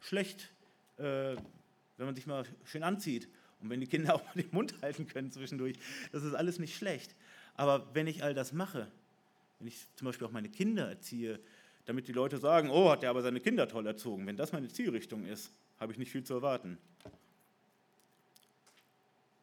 [0.01, 0.51] schlecht,
[0.97, 1.35] äh,
[1.97, 3.29] wenn man sich mal schön anzieht
[3.61, 5.77] und wenn die Kinder auch mal den Mund halten können zwischendurch.
[6.11, 7.15] Das ist alles nicht schlecht.
[7.55, 8.91] Aber wenn ich all das mache,
[9.59, 11.39] wenn ich zum Beispiel auch meine Kinder erziehe,
[11.85, 14.25] damit die Leute sagen, oh, hat der aber seine Kinder toll erzogen.
[14.25, 16.77] Wenn das meine Zielrichtung ist, habe ich nicht viel zu erwarten.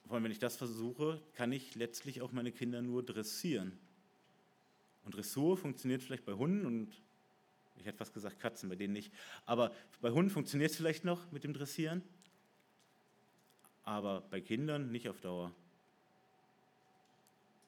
[0.07, 3.79] Vor allem, wenn ich das versuche, kann ich letztlich auch meine Kinder nur dressieren.
[5.05, 6.93] Und Dressur funktioniert vielleicht bei Hunden und
[7.79, 9.13] ich hätte fast gesagt Katzen, bei denen nicht.
[9.47, 12.03] Aber bei Hunden funktioniert es vielleicht noch mit dem Dressieren,
[13.85, 15.53] aber bei Kindern nicht auf Dauer.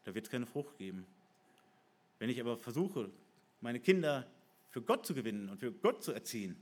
[0.04, 1.06] Da wird es keine Frucht geben.
[2.24, 3.10] Wenn ich aber versuche,
[3.60, 4.26] meine Kinder
[4.70, 6.56] für Gott zu gewinnen und für Gott zu erziehen,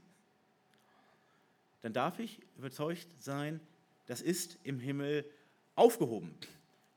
[1.83, 3.61] dann darf ich überzeugt sein,
[4.07, 5.25] das ist im Himmel
[5.77, 6.35] aufgehoben.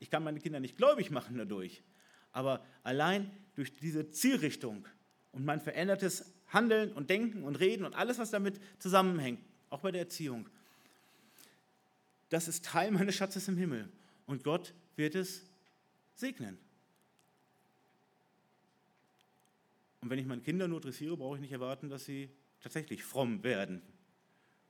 [0.00, 1.84] Ich kann meine Kinder nicht gläubig machen dadurch,
[2.32, 4.84] aber allein durch diese Zielrichtung
[5.30, 9.38] und mein verändertes Handeln und Denken und Reden und alles, was damit zusammenhängt,
[9.70, 10.48] auch bei der Erziehung,
[12.30, 13.88] das ist Teil meines Schatzes im Himmel.
[14.26, 15.44] Und Gott wird es
[16.16, 16.65] segnen.
[20.00, 22.30] Und wenn ich meine Kinder nur dressiere, brauche ich nicht erwarten, dass sie
[22.60, 23.82] tatsächlich fromm werden.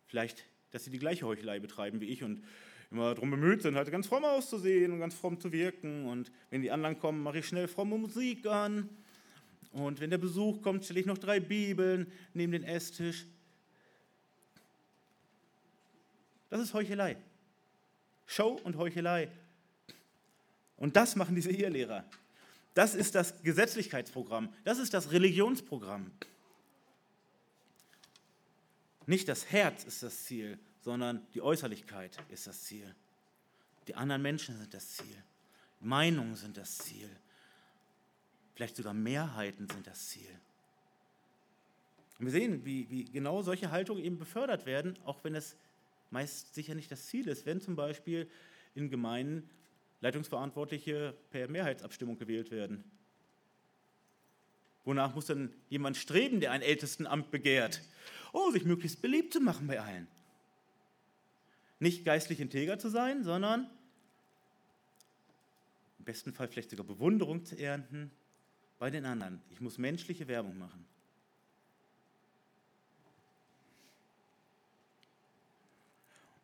[0.07, 2.43] Vielleicht, dass sie die gleiche Heuchelei betreiben wie ich und
[2.91, 6.07] immer darum bemüht sind, halt ganz fromm auszusehen und ganz fromm zu wirken.
[6.07, 8.89] Und wenn die anderen kommen, mache ich schnell fromme Musik an.
[9.73, 13.27] Und wenn der Besuch kommt, stelle ich noch drei Bibeln neben den Esstisch.
[16.49, 17.17] Das ist Heuchelei.
[18.27, 19.29] Show und Heuchelei.
[20.77, 22.05] Und das machen diese Ehelehrer.
[22.77, 24.53] Das ist das Gesetzlichkeitsprogramm.
[24.63, 26.13] Das ist das Religionsprogramm.
[29.07, 32.95] Nicht das Herz ist das Ziel, sondern die Äußerlichkeit ist das Ziel.
[33.89, 35.25] Die anderen Menschen sind das Ziel.
[35.81, 37.09] Meinungen sind das Ziel.
[38.55, 40.39] Vielleicht sogar Mehrheiten sind das Ziel.
[42.19, 45.57] Und wir sehen, wie, wie genau solche Haltungen eben befördert werden, auch wenn es
[46.11, 47.47] meist sicher nicht das Ziel ist.
[47.47, 48.29] Wenn zum Beispiel
[48.75, 49.49] in Gemeinden
[50.01, 52.85] Leitungsverantwortliche per Mehrheitsabstimmung gewählt werden.
[54.85, 57.83] Wonach muss dann jemand streben, der ein Ältestenamt begehrt?
[58.33, 60.07] Oh, sich möglichst beliebt zu machen bei allen
[61.79, 63.69] nicht geistlich integer zu sein, sondern
[65.99, 68.11] im besten Fall vielleicht sogar Bewunderung zu ernten
[68.79, 69.41] bei den anderen.
[69.51, 70.87] Ich muss menschliche Werbung machen.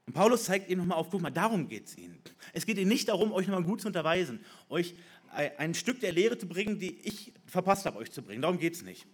[0.07, 2.19] Und Paulus zeigt ihnen nochmal auf, guck mal, darum geht es ihnen.
[2.53, 4.95] Es geht ihnen nicht darum, euch nochmal gut zu unterweisen, euch
[5.33, 8.43] ein Stück der Lehre zu bringen, die ich verpasst habe, euch zu bringen.
[8.43, 9.07] Darum geht es nicht.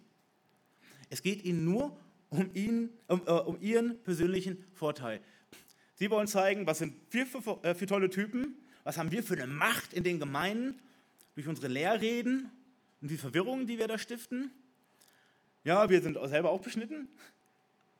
[1.10, 1.96] Es geht ihnen nur
[2.30, 5.20] um, ihn, um, äh, um ihren persönlichen Vorteil.
[5.94, 9.34] Sie wollen zeigen, was sind wir für, äh, für tolle Typen, was haben wir für
[9.34, 10.78] eine Macht in den Gemeinden
[11.34, 12.50] durch unsere Lehrreden
[13.00, 14.50] und die Verwirrungen, die wir da stiften.
[15.64, 17.08] Ja, wir sind selber auch beschnitten,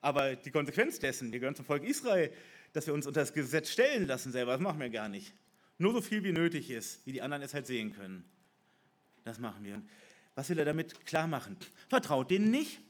[0.01, 2.33] aber die Konsequenz dessen, wir gehören zum Volk Israel,
[2.73, 5.33] dass wir uns unter das Gesetz stellen lassen selber, das machen wir gar nicht.
[5.79, 8.25] Nur so viel wie nötig ist, wie die anderen es halt sehen können.
[9.25, 9.81] Das machen wir.
[10.35, 11.57] Was will er damit klar machen?
[11.89, 12.81] Vertraut denen nicht.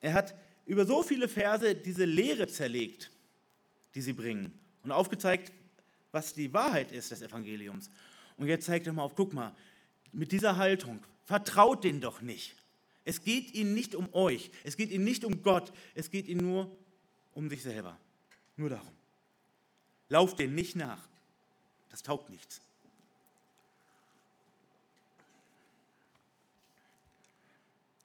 [0.00, 0.34] Er hat
[0.66, 3.10] über so viele Verse diese Lehre zerlegt
[3.94, 5.52] die sie bringen und aufgezeigt,
[6.10, 7.90] was die Wahrheit ist des Evangeliums.
[8.36, 9.54] Und jetzt zeigt er mal auf, guck mal,
[10.12, 12.56] mit dieser Haltung, vertraut denen doch nicht.
[13.04, 16.46] Es geht ihnen nicht um euch, es geht ihnen nicht um Gott, es geht ihnen
[16.46, 16.76] nur
[17.32, 17.98] um sich selber.
[18.56, 18.92] Nur darum.
[20.08, 21.08] Lauft denen nicht nach.
[21.90, 22.60] Das taugt nichts.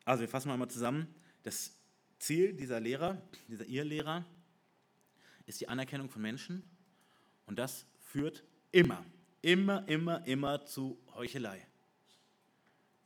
[0.06, 1.14] Also wir fassen mal zusammen.
[1.44, 1.74] Das
[2.18, 4.26] Ziel dieser Lehrer, dieser Irrlehrer,
[5.46, 6.64] ist die Anerkennung von Menschen
[7.46, 9.04] und das führt immer,
[9.42, 11.66] immer, immer, immer zu Heuchelei.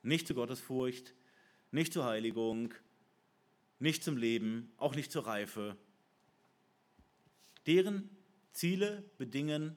[0.04, 1.13] Nicht zu Gottesfurcht,
[1.71, 2.73] nicht zur Heiligung,
[3.79, 5.75] nicht zum Leben, auch nicht zur Reife.
[7.65, 8.10] Deren
[8.53, 9.75] Ziele bedingen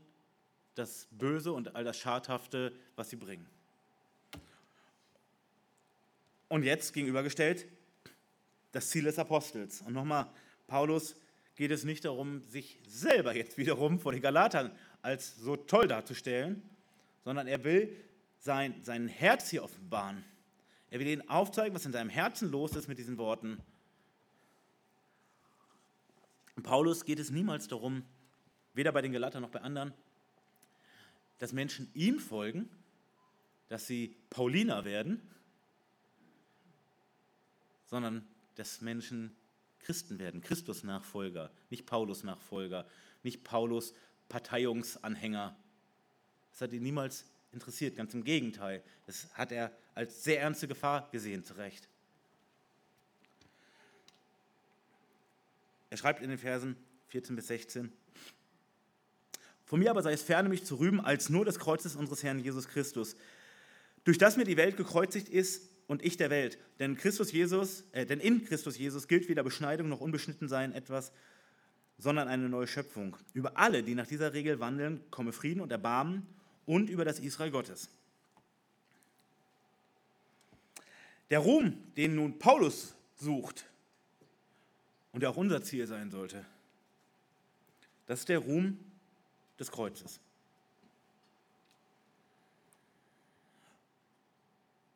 [0.74, 3.46] das Böse und all das Schadhafte, was sie bringen.
[6.48, 7.66] Und jetzt gegenübergestellt
[8.72, 9.82] das Ziel des Apostels.
[9.82, 10.28] Und nochmal,
[10.66, 11.16] Paulus
[11.54, 16.62] geht es nicht darum, sich selber jetzt wiederum vor den Galatern als so toll darzustellen,
[17.22, 17.96] sondern er will
[18.38, 20.24] sein, sein Herz hier offenbaren.
[20.94, 23.60] Er will ihnen aufzeigen, was in seinem Herzen los ist mit diesen Worten.
[26.54, 28.04] Und Paulus geht es niemals darum,
[28.74, 29.92] weder bei den Galatern noch bei anderen,
[31.38, 32.70] dass Menschen ihm folgen,
[33.66, 35.20] dass sie Pauliner werden,
[37.86, 39.34] sondern dass Menschen
[39.80, 42.86] Christen werden, Christus-Nachfolger, nicht Paulus-Nachfolger,
[43.24, 45.56] nicht Paulus-Parteiungsanhänger.
[46.52, 48.82] Das hat ihn niemals interessiert, ganz im Gegenteil.
[49.06, 51.88] Das hat er als sehr ernste Gefahr gesehen, zu Recht.
[55.90, 56.76] Er schreibt in den Versen
[57.08, 57.92] 14 bis 16,
[59.64, 62.40] Von mir aber sei es ferne, mich zu rühmen, als nur des Kreuzes unseres Herrn
[62.40, 63.16] Jesus Christus,
[64.02, 66.58] durch das mir die Welt gekreuzigt ist und ich der Welt.
[66.80, 71.12] Denn, Christus Jesus, äh, denn in Christus Jesus gilt weder Beschneidung noch Unbeschnittensein etwas,
[71.98, 73.16] sondern eine neue Schöpfung.
[73.32, 76.26] Über alle, die nach dieser Regel wandeln, komme Frieden und Erbarmen
[76.66, 77.88] und über das Israel Gottes.
[81.30, 83.66] Der Ruhm, den nun Paulus sucht
[85.12, 86.44] und der auch unser Ziel sein sollte,
[88.06, 88.78] das ist der Ruhm
[89.58, 90.20] des Kreuzes.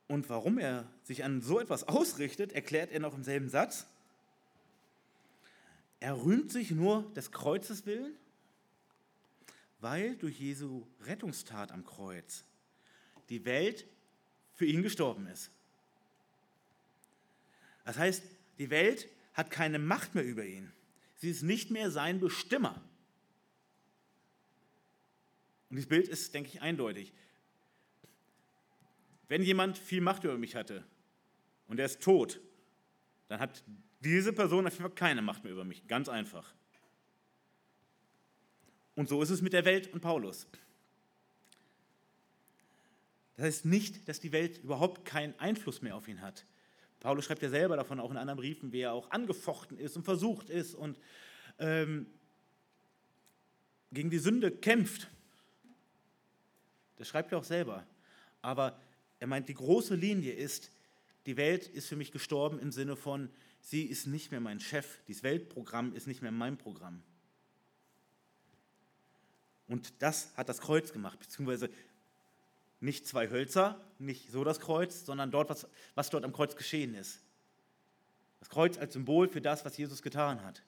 [0.09, 3.87] Und warum er sich an so etwas ausrichtet, erklärt er noch im selben Satz.
[6.00, 8.14] Er rühmt sich nur des Kreuzes willen,
[9.80, 12.44] weil durch Jesu Rettungstat am Kreuz
[13.28, 13.86] die Welt
[14.54, 15.50] für ihn gestorben ist.
[17.84, 18.22] Das heißt,
[18.58, 20.72] die Welt hat keine Macht mehr über ihn.
[21.16, 22.82] Sie ist nicht mehr sein Bestimmer.
[25.70, 27.12] Und dieses Bild ist, denke ich, eindeutig.
[29.28, 30.84] Wenn jemand viel Macht über mich hatte
[31.66, 32.40] und er ist tot,
[33.28, 33.62] dann hat
[34.00, 35.86] diese Person auf jeden Fall keine Macht mehr über mich.
[35.86, 36.54] Ganz einfach.
[38.98, 40.48] Und so ist es mit der Welt und Paulus.
[43.37, 46.44] Das heißt nicht, dass die Welt überhaupt keinen Einfluss mehr auf ihn hat.
[46.98, 50.02] Paulus schreibt ja selber davon, auch in anderen Briefen, wie er auch angefochten ist und
[50.02, 50.98] versucht ist und
[51.61, 52.08] ähm,
[53.92, 55.08] gegen die Sünde kämpft.
[56.96, 57.87] Das schreibt er auch selber.
[58.42, 58.80] Aber
[59.20, 60.72] er meint, die große Linie ist,
[61.26, 63.30] die Welt ist für mich gestorben im Sinne von,
[63.61, 67.04] sie ist nicht mehr mein Chef, dieses Weltprogramm ist nicht mehr mein Programm.
[69.68, 71.70] Und das hat das Kreuz gemacht, beziehungsweise
[72.81, 76.94] nicht zwei Hölzer, nicht so das Kreuz, sondern dort, was, was dort am Kreuz geschehen
[76.94, 77.20] ist.
[78.38, 80.62] Das Kreuz als Symbol für das, was Jesus getan hat.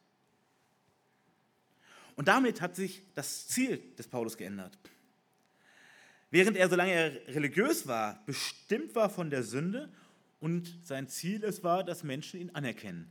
[2.16, 4.76] Und damit hat sich das Ziel des Paulus geändert.
[6.30, 9.90] Während er, solange er religiös war, bestimmt war von der Sünde
[10.38, 13.10] und sein Ziel es war, dass Menschen ihn anerkennen,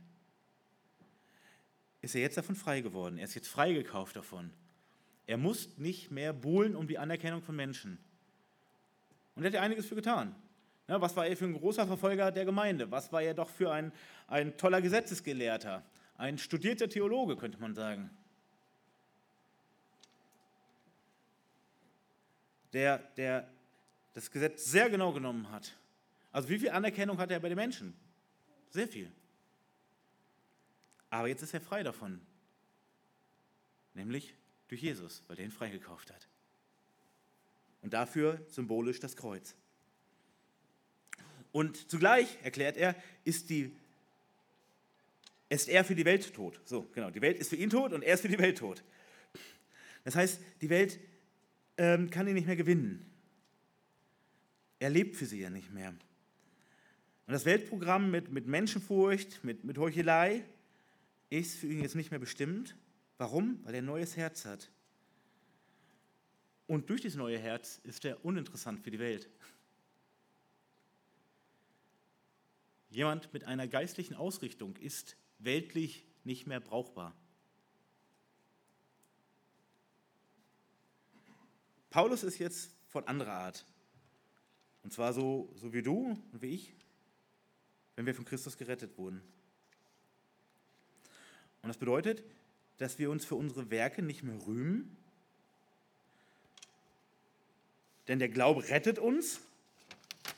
[2.02, 3.18] ist er jetzt davon frei geworden.
[3.18, 4.50] Er ist jetzt freigekauft davon.
[5.30, 7.98] Er muss nicht mehr buhlen um die Anerkennung von Menschen.
[9.36, 10.34] Und er hat ja einiges für getan.
[10.88, 12.90] Ja, was war er für ein großer Verfolger der Gemeinde?
[12.90, 13.92] Was war er doch für ein,
[14.26, 15.84] ein toller Gesetzesgelehrter?
[16.16, 18.10] Ein studierter Theologe, könnte man sagen.
[22.72, 23.48] der, der
[24.14, 25.76] das Gesetz sehr genau genommen hat.
[26.32, 27.94] Also wie viel Anerkennung hat er bei den Menschen?
[28.70, 29.12] Sehr viel.
[31.08, 32.20] Aber jetzt ist er frei davon.
[33.94, 34.34] Nämlich
[34.70, 36.28] durch Jesus, weil er ihn freigekauft hat.
[37.82, 39.56] Und dafür symbolisch das Kreuz.
[41.50, 43.74] Und zugleich, erklärt er, ist, die,
[45.48, 46.60] ist er für die Welt tot.
[46.64, 47.10] So, genau.
[47.10, 48.84] Die Welt ist für ihn tot und er ist für die Welt tot.
[50.04, 51.00] Das heißt, die Welt
[51.76, 53.04] ähm, kann ihn nicht mehr gewinnen.
[54.78, 55.88] Er lebt für sie ja nicht mehr.
[55.88, 60.44] Und das Weltprogramm mit, mit Menschenfurcht, mit, mit Heuchelei,
[61.28, 62.76] ist für ihn jetzt nicht mehr bestimmt.
[63.20, 63.62] Warum?
[63.66, 64.70] Weil er ein neues Herz hat.
[66.66, 69.28] Und durch dieses neue Herz ist er uninteressant für die Welt.
[72.88, 77.14] Jemand mit einer geistlichen Ausrichtung ist weltlich nicht mehr brauchbar.
[81.90, 83.66] Paulus ist jetzt von anderer Art.
[84.82, 86.74] Und zwar so, so wie du und wie ich,
[87.96, 89.20] wenn wir von Christus gerettet wurden.
[91.60, 92.24] Und das bedeutet,
[92.80, 94.96] dass wir uns für unsere Werke nicht mehr rühmen?
[98.08, 99.40] Denn der Glaube rettet uns,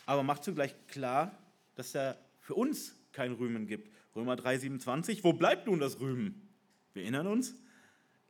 [0.07, 1.39] aber macht zugleich klar,
[1.77, 3.89] dass er für uns kein Rühmen gibt.
[4.17, 6.49] Römer 3,27, wo bleibt nun das Rühmen?
[6.95, 7.55] Wir erinnern uns,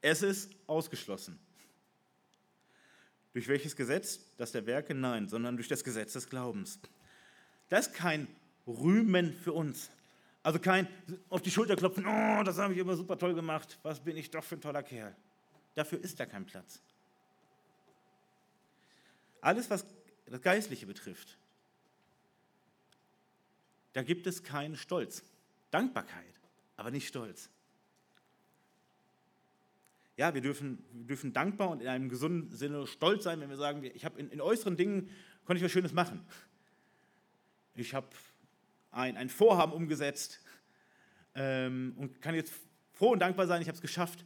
[0.02, 1.38] es ist ausgeschlossen.
[3.32, 4.20] Durch welches Gesetz?
[4.36, 4.94] Das der Werke?
[4.94, 6.78] Nein, sondern durch das Gesetz des Glaubens.
[7.70, 8.28] Das ist kein
[8.66, 9.88] Rühmen für uns.
[10.42, 10.88] Also kein
[11.28, 14.30] auf die Schulter klopfen, oh, das habe ich immer super toll gemacht, was bin ich
[14.30, 15.14] doch für ein toller Kerl.
[15.74, 16.82] Dafür ist da kein Platz.
[19.40, 19.86] Alles, was
[20.26, 21.38] das Geistliche betrifft,
[23.92, 25.22] da gibt es keinen Stolz.
[25.70, 26.40] Dankbarkeit,
[26.76, 27.50] aber nicht Stolz.
[30.16, 33.56] Ja, wir dürfen, wir dürfen dankbar und in einem gesunden Sinne stolz sein, wenn wir
[33.56, 35.08] sagen, ich habe in, in äußeren Dingen,
[35.44, 36.24] konnte ich was Schönes machen.
[37.74, 38.08] Ich habe
[38.92, 40.40] ein, ein Vorhaben umgesetzt
[41.34, 42.52] ähm, und kann jetzt
[42.92, 44.24] froh und dankbar sein, ich habe es geschafft.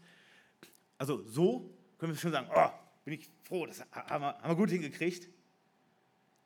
[0.99, 2.71] Also so können wir schon sagen, oh,
[3.05, 5.29] bin ich froh, das haben wir, haben wir gut hingekriegt.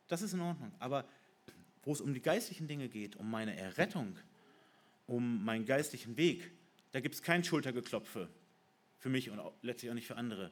[0.08, 0.72] Das ist in Ordnung.
[0.78, 1.04] Aber
[1.82, 4.16] wo es um die geistlichen Dinge geht, um meine Errettung,
[5.06, 6.50] um meinen geistlichen Weg,
[6.92, 8.28] da gibt es kein Schultergeklopfe
[8.98, 10.50] für mich und letztlich auch nicht für andere.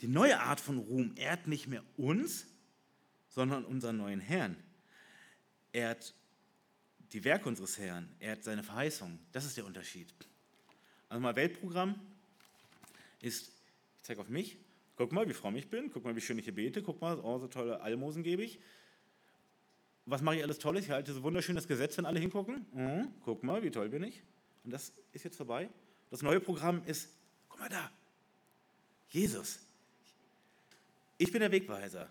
[0.00, 2.46] Die neue Art von Ruhm ehrt nicht mehr uns,
[3.32, 4.56] sondern unseren neuen Herrn.
[5.72, 6.14] Ehrt
[7.12, 9.18] die Werke unseres Herrn, ehrt seine Verheißung.
[9.32, 10.12] Das ist der Unterschied.
[11.08, 11.94] Also mal Weltprogramm
[13.20, 13.48] ist,
[13.96, 14.58] ich zeige auf mich,
[14.96, 17.18] guck mal, wie fromm ich bin, guck mal, wie schön ich hier bete, guck mal,
[17.20, 18.60] oh, so tolle Almosen gebe ich.
[20.04, 20.84] Was mache ich alles Tolles?
[20.84, 22.66] Ich halte so wunderschön das Gesetz, wenn alle hingucken.
[22.72, 24.22] Mhm, guck mal, wie toll bin ich.
[24.64, 25.70] Und das ist jetzt vorbei.
[26.10, 27.08] Das neue Programm ist,
[27.48, 27.90] guck mal da,
[29.08, 29.60] Jesus.
[31.16, 32.10] Ich bin der Wegweiser.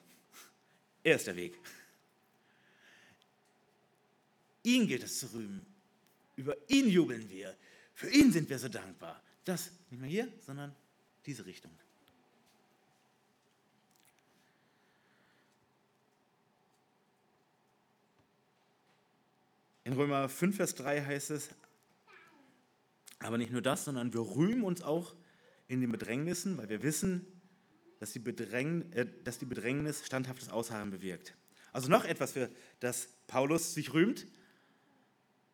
[1.04, 1.58] Er ist der Weg.
[4.64, 5.66] Ihn gilt es zu rühmen.
[6.36, 7.56] Über ihn jubeln wir.
[7.94, 9.22] Für ihn sind wir so dankbar.
[9.44, 10.76] Das nicht mehr hier, sondern
[11.26, 11.72] diese Richtung.
[19.84, 21.50] In Römer 5, Vers 3 heißt es,
[23.20, 25.16] aber nicht nur das, sondern wir rühmen uns auch
[25.68, 27.41] in den Bedrängnissen, weil wir wissen,
[28.02, 31.36] dass die, Bedräng, äh, dass die Bedrängnis standhaftes Ausharren bewirkt.
[31.72, 32.50] Also noch etwas, für
[32.80, 34.26] das Paulus sich rühmt,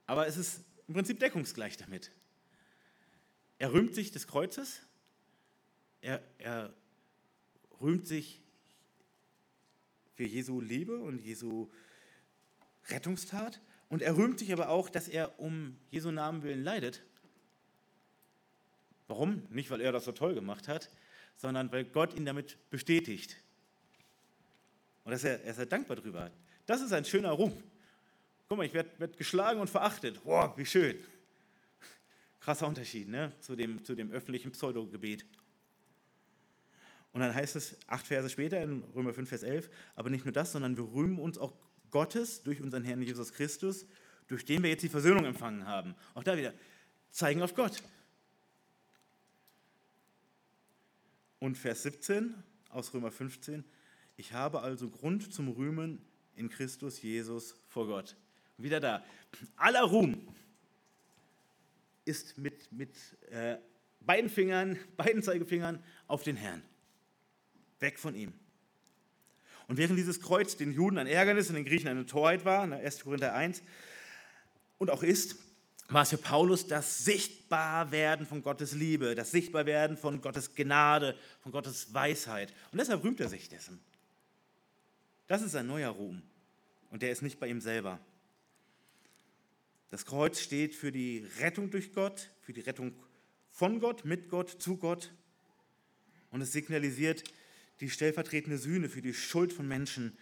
[0.05, 2.09] aber es ist im Prinzip deckungsgleich damit.
[3.59, 4.79] Er rühmt sich des Kreuzes,
[5.99, 6.73] er, er
[7.81, 8.41] rühmt sich
[10.15, 11.69] für Jesu Liebe und Jesu
[12.85, 17.03] Rettungstat und er rühmt sich aber auch, dass er um Jesu Namen willen leidet.
[19.07, 19.45] Warum?
[19.49, 20.89] Nicht, weil er das so toll gemacht hat,
[21.37, 23.37] sondern weil Gott ihn damit bestätigt.
[25.05, 26.29] Und dass er, er ist dankbar drüber.
[26.65, 27.53] Das ist ein schöner Ruhm.
[28.49, 30.23] Guck mal, ich werde werd geschlagen und verachtet.
[30.23, 30.97] Boah, wie schön.
[32.41, 33.31] Krasser Unterschied ne?
[33.39, 35.25] zu, dem, zu dem öffentlichen Pseudogebet.
[37.13, 40.31] Und dann heißt es acht Verse später in Römer 5, Vers 11, aber nicht nur
[40.31, 41.53] das, sondern wir rühmen uns auch
[41.89, 43.85] Gottes durch unseren Herrn Jesus Christus,
[44.27, 45.95] durch den wir jetzt die Versöhnung empfangen haben.
[46.13, 46.53] Auch da wieder,
[47.11, 47.81] zeigen auf Gott.
[51.39, 52.33] Und Vers 17
[52.69, 53.63] aus Römer 15,
[54.15, 56.01] ich habe also Grund zum Rühmen
[56.35, 58.15] in Christus Jesus vor Gott.
[58.57, 59.05] Wieder da,
[59.55, 60.27] aller Ruhm
[62.05, 62.95] ist mit, mit
[63.29, 63.57] äh,
[63.99, 66.63] beiden Fingern, beiden Zeigefingern auf den Herrn.
[67.79, 68.33] Weg von ihm.
[69.67, 73.03] Und während dieses Kreuz den Juden ein Ärgernis und den Griechen eine Torheit war, 1.
[73.03, 73.61] Korinther 1,
[74.77, 75.37] und auch ist,
[75.89, 81.51] war es für Paulus das Sichtbarwerden von Gottes Liebe, das Sichtbarwerden von Gottes Gnade, von
[81.51, 82.53] Gottes Weisheit.
[82.71, 83.79] Und deshalb rühmt er sich dessen.
[85.27, 86.21] Das ist ein neuer Ruhm.
[86.89, 87.99] Und der ist nicht bei ihm selber.
[89.89, 92.93] Das Kreuz steht für die Rettung durch Gott, für die Rettung
[93.51, 95.13] von Gott, mit Gott, zu Gott.
[96.31, 97.23] Und es signalisiert
[97.79, 100.17] die stellvertretende Sühne für die Schuld von Menschen,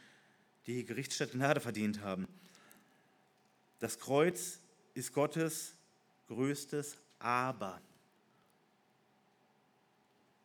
[0.68, 2.28] die Gerichtsstatt Gnade verdient haben.
[3.80, 4.59] Das Kreuz
[4.95, 5.75] ist Gottes
[6.27, 7.79] größtes Aber.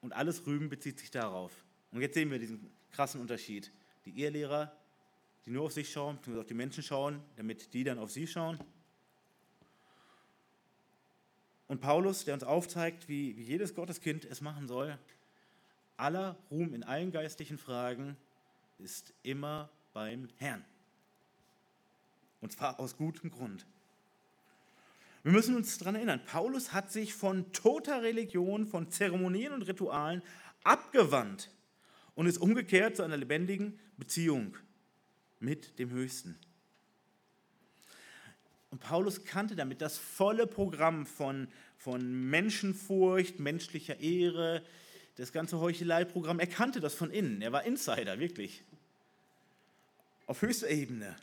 [0.03, 1.53] Und alles Rüben bezieht sich darauf.
[1.92, 3.72] Und jetzt sehen wir diesen krassen Unterschied.
[4.05, 4.76] Die Ehelehrer,
[5.44, 8.59] die nur auf sich schauen, auf die Menschen schauen, damit die dann auf sie schauen.
[11.68, 14.98] Und Paulus, der uns aufzeigt, wie, wie jedes Gotteskind es machen soll,
[15.96, 18.16] aller Ruhm in allen geistlichen Fragen
[18.78, 20.64] ist immer beim Herrn.
[22.40, 23.66] Und zwar aus gutem Grund.
[25.23, 30.23] Wir müssen uns daran erinnern, Paulus hat sich von toter Religion, von Zeremonien und Ritualen
[30.64, 31.51] abgewandt
[32.14, 34.57] und ist umgekehrt zu einer lebendigen Beziehung
[35.39, 36.39] mit dem Höchsten.
[38.71, 44.62] Und Paulus kannte damit das volle Programm von, von Menschenfurcht, menschlicher Ehre,
[45.16, 46.39] das ganze Heucheleiprogramm.
[46.39, 47.43] Er kannte das von innen.
[47.43, 48.62] Er war Insider, wirklich.
[50.27, 51.16] Auf höchster Ebene.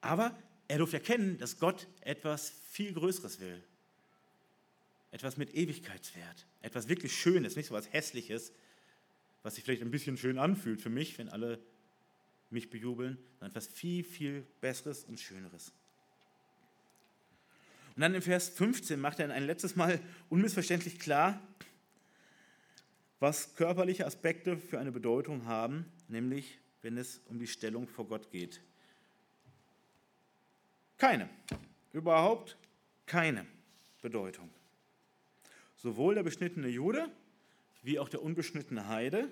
[0.00, 0.36] Aber
[0.68, 3.62] er durfte erkennen, dass Gott etwas viel Größeres will.
[5.10, 6.46] Etwas mit Ewigkeitswert.
[6.62, 8.52] Etwas wirklich Schönes, nicht so etwas Hässliches,
[9.42, 11.60] was sich vielleicht ein bisschen schön anfühlt für mich, wenn alle
[12.50, 15.72] mich bejubeln, sondern etwas viel, viel Besseres und Schöneres.
[17.94, 21.40] Und dann im Vers 15 macht er ein letztes Mal unmissverständlich klar,
[23.20, 28.30] was körperliche Aspekte für eine Bedeutung haben, nämlich wenn es um die Stellung vor Gott
[28.30, 28.60] geht.
[30.98, 31.28] Keine,
[31.92, 32.56] überhaupt
[33.06, 33.46] keine
[34.02, 34.50] Bedeutung.
[35.76, 37.10] Sowohl der beschnittene Jude
[37.82, 39.30] wie auch der unbeschnittene Heide,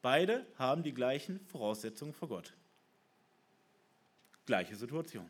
[0.00, 2.54] beide haben die gleichen Voraussetzungen vor Gott.
[4.46, 5.28] Gleiche Situation.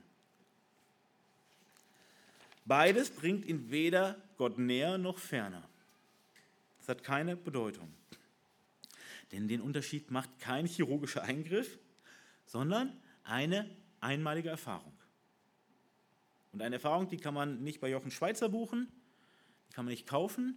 [2.65, 5.69] Beides bringt ihn weder Gott näher noch ferner.
[6.79, 7.93] Das hat keine Bedeutung.
[9.33, 11.79] Denn den Unterschied macht kein chirurgischer Eingriff,
[12.47, 13.69] sondern eine
[14.01, 14.93] einmalige Erfahrung.
[16.53, 18.89] Und eine Erfahrung, die kann man nicht bei Jochen Schweizer buchen,
[19.69, 20.57] die kann man nicht kaufen,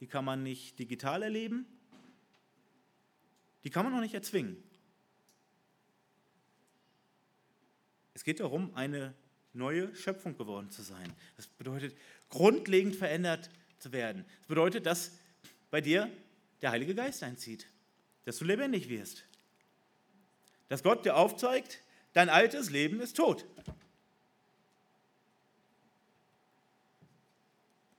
[0.00, 1.66] die kann man nicht digital erleben,
[3.64, 4.56] die kann man auch nicht erzwingen.
[8.14, 9.14] Es geht darum, eine
[9.52, 11.12] neue Schöpfung geworden zu sein.
[11.36, 11.96] Das bedeutet,
[12.30, 14.24] grundlegend verändert zu werden.
[14.40, 15.12] Das bedeutet, dass
[15.70, 16.10] bei dir
[16.60, 17.66] der Heilige Geist einzieht,
[18.24, 19.24] dass du lebendig wirst.
[20.68, 21.80] Dass Gott dir aufzeigt,
[22.12, 23.46] dein altes Leben ist tot.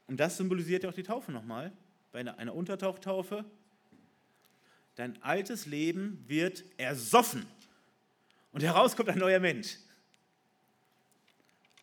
[0.10, 1.72] Und das symbolisiert ja auch die Taufe nochmal,
[2.12, 3.46] bei einer, Untertauchtaufe.
[4.96, 7.46] Dein altes Leben wird ersoffen
[8.52, 9.78] und heraus kommt ein neuer Mensch.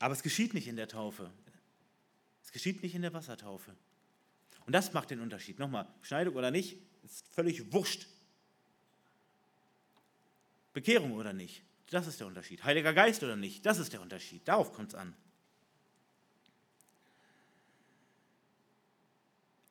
[0.01, 1.31] Aber es geschieht nicht in der Taufe.
[2.43, 3.77] Es geschieht nicht in der Wassertaufe.
[4.67, 5.61] Und das macht den Unterschied.
[5.61, 8.09] Nochmal, Schneidung oder nicht, ist völlig wurscht.
[10.73, 12.65] Bekehrung oder nicht, das ist der Unterschied.
[12.65, 14.47] Heiliger Geist oder nicht, das ist der Unterschied.
[14.49, 15.15] Darauf kommt es an.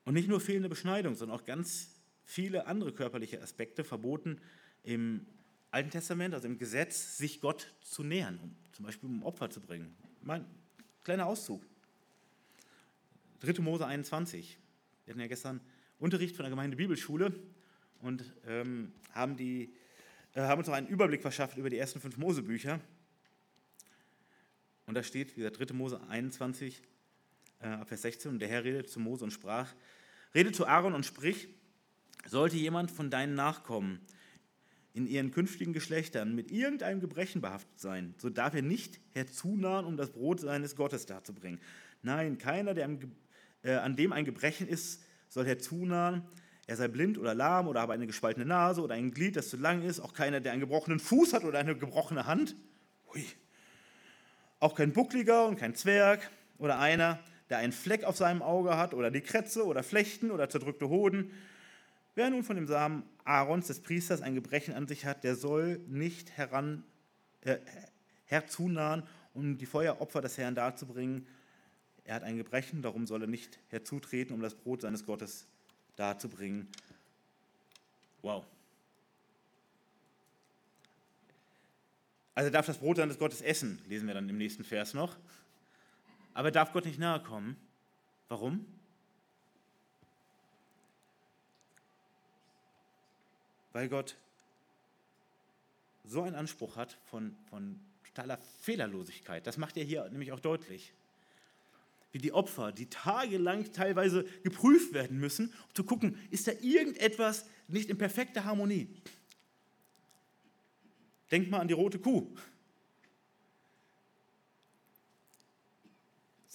[0.05, 4.39] Und nicht nur fehlende Beschneidung, sondern auch ganz viele andere körperliche Aspekte verboten
[4.83, 5.25] im
[5.71, 9.59] Alten Testament, also im Gesetz, sich Gott zu nähern, um, zum Beispiel um Opfer zu
[9.59, 9.95] bringen.
[10.21, 10.45] Mein
[11.03, 11.65] kleiner Auszug.
[13.41, 13.61] 3.
[13.61, 14.57] Mose 21.
[15.05, 15.59] Wir hatten ja gestern
[15.99, 17.33] Unterricht von der Gemeinde Bibelschule
[18.01, 19.73] und ähm, haben, die,
[20.33, 22.79] äh, haben uns auch einen Überblick verschafft über die ersten fünf Mosebücher.
[24.85, 25.73] Und da steht, wie gesagt, 3.
[25.73, 26.81] Mose 21,
[27.66, 29.74] äh, Vers 16, und der Herr redete zu Mose und sprach,
[30.34, 31.49] rede zu Aaron und sprich,
[32.28, 33.99] sollte jemand von deinen Nachkommen
[34.93, 39.97] in ihren künftigen Geschlechtern mit irgendeinem Gebrechen behaftet sein, so darf er nicht herzunahen, um
[39.97, 41.59] das Brot seines Gottes darzubringen.
[42.01, 42.99] Nein, keiner, der am,
[43.63, 46.24] äh, an dem ein Gebrechen ist, soll herzunahen.
[46.68, 49.57] Er sei blind oder lahm oder habe eine gespaltene Nase oder ein Glied, das zu
[49.57, 49.99] lang ist.
[49.99, 52.55] Auch keiner, der einen gebrochenen Fuß hat oder eine gebrochene Hand.
[53.13, 53.24] Hui.
[54.59, 58.93] Auch kein Buckliger und kein Zwerg oder einer, der einen Fleck auf seinem Auge hat
[58.93, 61.31] oder die Krätze oder Flechten oder zerdrückte Hoden.
[62.15, 65.79] Wer nun von dem Samen Aarons, des Priesters, ein Gebrechen an sich hat, der soll
[65.87, 66.83] nicht heran,
[67.41, 67.57] äh,
[68.25, 71.27] herzunahen, um die Feueropfer des Herrn darzubringen.
[72.05, 75.47] Er hat ein Gebrechen, darum soll er nicht herzutreten, um das Brot seines Gottes
[75.95, 76.67] darzubringen.
[78.21, 78.45] Wow.
[82.33, 85.17] Also er darf das Brot seines Gottes essen, lesen wir dann im nächsten Vers noch
[86.36, 87.55] aber er darf Gott nicht nahe kommen.
[88.27, 88.65] Warum?
[93.71, 94.17] Weil Gott
[96.03, 99.47] so einen Anspruch hat von, von totaler Fehlerlosigkeit.
[99.47, 100.93] Das macht er hier nämlich auch deutlich.
[102.11, 107.45] Wie die Opfer, die tagelang teilweise geprüft werden müssen, um zu gucken, ist da irgendetwas
[107.67, 108.89] nicht in perfekter Harmonie.
[111.31, 112.36] Denk mal an die rote Kuh.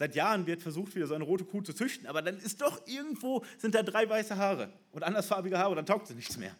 [0.00, 2.86] Seit Jahren wird versucht, wieder so eine rote Kuh zu züchten, aber dann ist doch
[2.86, 6.56] irgendwo, sind da drei weiße Haare und andersfarbige Haare dann taugt sie nichts mehr.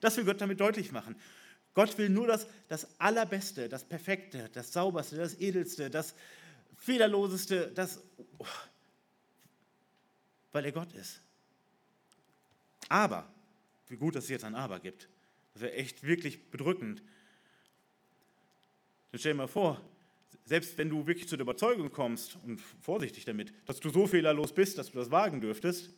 [0.00, 1.14] Das will Gott damit deutlich machen.
[1.74, 6.16] Gott will nur das, das Allerbeste, das Perfekte, das Sauberste, das Edelste, das
[6.76, 8.02] Fehlerloseste, das,
[10.50, 11.20] weil er Gott ist.
[12.88, 13.32] Aber,
[13.86, 15.08] wie gut, dass es jetzt ein Aber gibt.
[15.52, 17.00] Das wäre echt wirklich bedrückend.
[19.12, 19.80] Dann stell dir mal vor,
[20.46, 24.54] selbst wenn du wirklich zu der Überzeugung kommst, und vorsichtig damit, dass du so fehlerlos
[24.54, 25.90] bist, dass du das wagen dürftest,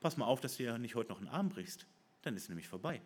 [0.00, 1.86] pass mal auf, dass du ja nicht heute noch einen Arm brichst.
[2.22, 3.02] Dann ist es nämlich vorbei.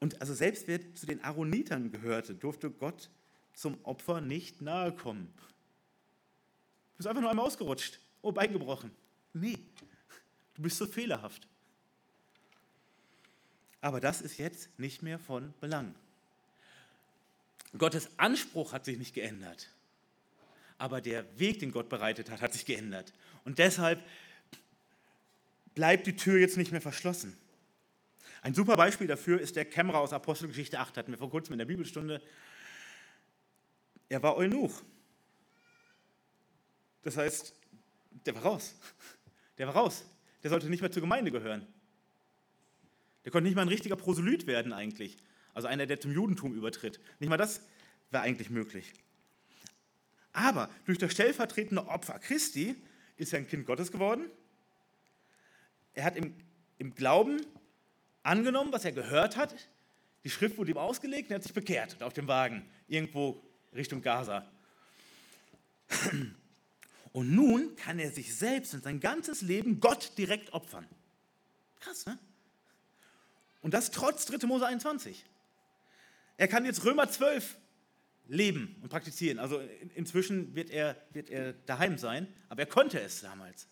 [0.00, 3.10] Und also selbst wer zu den Aaronitern gehörte, durfte Gott
[3.54, 5.32] zum Opfer nicht nahe kommen.
[6.92, 8.00] Du bist einfach nur einmal ausgerutscht.
[8.22, 8.90] Oh, Bein gebrochen.
[9.34, 9.58] Nee,
[10.54, 11.46] du bist so fehlerhaft.
[13.82, 15.94] Aber das ist jetzt nicht mehr von Belang.
[17.76, 19.68] Gottes Anspruch hat sich nicht geändert.
[20.78, 23.12] Aber der Weg, den Gott bereitet hat, hat sich geändert.
[23.44, 24.02] Und deshalb
[25.74, 27.36] bleibt die Tür jetzt nicht mehr verschlossen.
[28.40, 31.58] Ein super Beispiel dafür ist der Kämmerer aus Apostelgeschichte 8, hatten wir vor kurzem in
[31.58, 32.22] der Bibelstunde.
[34.08, 34.82] Er war Eunuch.
[37.02, 37.54] Das heißt,
[38.26, 38.74] der war raus.
[39.58, 40.04] Der war raus.
[40.42, 41.66] Der sollte nicht mehr zur Gemeinde gehören.
[43.24, 45.16] Der konnte nicht mal ein richtiger Proselyt werden eigentlich.
[45.54, 47.00] Also einer, der zum Judentum übertritt.
[47.20, 47.62] Nicht mal das
[48.10, 48.92] wäre eigentlich möglich.
[50.32, 52.74] Aber durch das stellvertretende Opfer Christi
[53.16, 54.30] ist er ein Kind Gottes geworden.
[55.94, 56.34] Er hat im,
[56.78, 57.44] im Glauben
[58.22, 59.54] angenommen, was er gehört hat.
[60.24, 63.42] Die Schrift wurde ihm ausgelegt und er hat sich bekehrt auf dem Wagen, irgendwo
[63.74, 64.46] Richtung Gaza.
[67.12, 70.86] Und nun kann er sich selbst und sein ganzes Leben Gott direkt opfern.
[71.80, 72.18] Krass, ne?
[73.62, 74.46] Und das trotz 3.
[74.46, 75.24] Mose 21.
[76.36, 77.56] Er kann jetzt Römer 12
[78.28, 79.38] leben und praktizieren.
[79.38, 79.60] Also
[79.94, 83.68] inzwischen wird er, wird er daheim sein, aber er konnte es damals.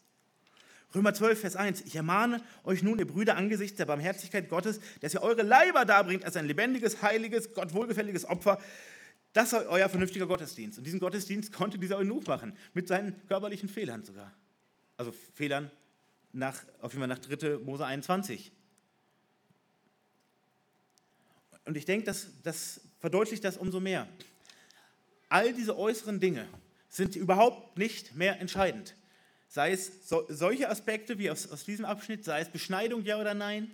[0.94, 1.82] Römer 12, Vers 1.
[1.82, 6.24] Ich ermahne euch nun, ihr Brüder, angesichts der Barmherzigkeit Gottes, dass ihr eure Leiber darbringt
[6.24, 8.60] als ein lebendiges, heiliges, Gott wohlgefälliges Opfer.
[9.32, 10.78] Das sei euer vernünftiger Gottesdienst.
[10.78, 14.32] Und diesen Gottesdienst konnte dieser Eunuch machen, mit seinen körperlichen Fehlern sogar.
[14.96, 15.70] Also Fehlern
[16.32, 17.58] nach, auf jeden Fall nach 3.
[17.58, 18.52] Mose 21.
[21.70, 24.08] Und ich denke, das, das verdeutlicht das umso mehr.
[25.28, 26.48] All diese äußeren Dinge
[26.88, 28.96] sind überhaupt nicht mehr entscheidend.
[29.46, 33.34] Sei es so, solche Aspekte wie aus, aus diesem Abschnitt, sei es Beschneidung, ja oder
[33.34, 33.70] nein.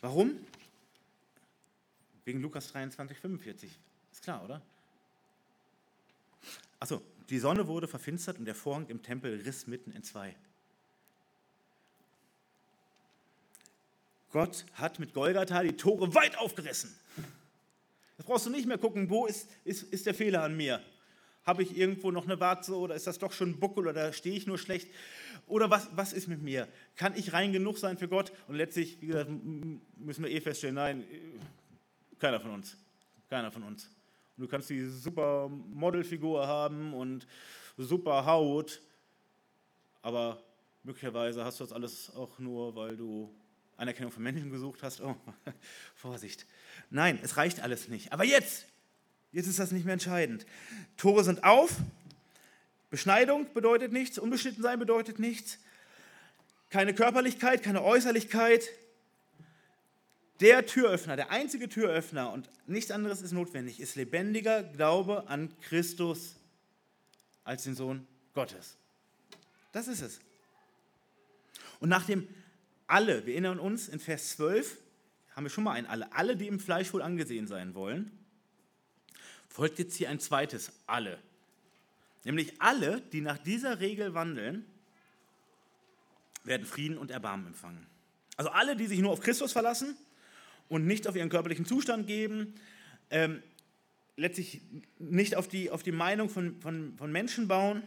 [0.00, 0.38] Warum?
[2.24, 3.70] Wegen Lukas 23, 45.
[4.12, 4.62] Ist klar, oder?
[6.80, 10.34] Achso, die Sonne wurde verfinstert und der Vorhang im Tempel riss mitten in zwei.
[14.34, 16.92] Gott hat mit Golgatha die Tore weit aufgerissen.
[18.18, 20.82] Jetzt brauchst du nicht mehr gucken, wo ist, ist, ist der Fehler an mir.
[21.46, 24.34] Habe ich irgendwo noch eine Warze oder ist das doch schon ein Buckel oder stehe
[24.34, 24.88] ich nur schlecht?
[25.46, 26.66] Oder was, was ist mit mir?
[26.96, 28.32] Kann ich rein genug sein für Gott?
[28.48, 29.30] Und letztlich, wie gesagt,
[29.98, 31.04] müssen wir eh feststellen, nein,
[32.18, 32.76] keiner von uns.
[33.30, 33.88] Keiner von uns.
[34.36, 37.24] Und du kannst die super Modelfigur haben und
[37.76, 38.80] super Haut,
[40.02, 40.42] aber
[40.82, 43.32] möglicherweise hast du das alles auch nur, weil du
[43.76, 45.16] Anerkennung von Menschen gesucht hast, oh,
[45.94, 46.46] Vorsicht.
[46.90, 48.12] Nein, es reicht alles nicht.
[48.12, 48.66] Aber jetzt,
[49.32, 50.46] jetzt ist das nicht mehr entscheidend.
[50.96, 51.76] Tore sind auf,
[52.90, 55.58] Beschneidung bedeutet nichts, unbeschnitten sein bedeutet nichts,
[56.70, 58.68] keine Körperlichkeit, keine Äußerlichkeit.
[60.40, 66.36] Der Türöffner, der einzige Türöffner und nichts anderes ist notwendig, ist lebendiger Glaube an Christus
[67.44, 68.76] als den Sohn Gottes.
[69.72, 70.20] Das ist es.
[71.80, 72.28] Und nach dem
[72.86, 74.78] alle, wir erinnern uns, in Vers 12
[75.34, 78.10] haben wir schon mal ein alle, alle, die im Fleisch wohl angesehen sein wollen,
[79.48, 81.18] folgt jetzt hier ein zweites alle.
[82.24, 84.64] Nämlich alle, die nach dieser Regel wandeln,
[86.44, 87.86] werden Frieden und Erbarmen empfangen.
[88.36, 89.96] Also alle, die sich nur auf Christus verlassen
[90.68, 92.54] und nicht auf ihren körperlichen Zustand geben,
[93.10, 93.42] ähm,
[94.16, 94.60] letztlich
[94.98, 97.82] nicht auf die, auf die Meinung von, von, von Menschen bauen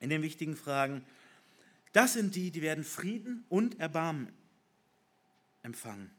[0.00, 1.04] in den wichtigen Fragen,
[1.94, 4.28] das sind die, die werden Frieden und Erbarmen
[5.62, 6.10] empfangen.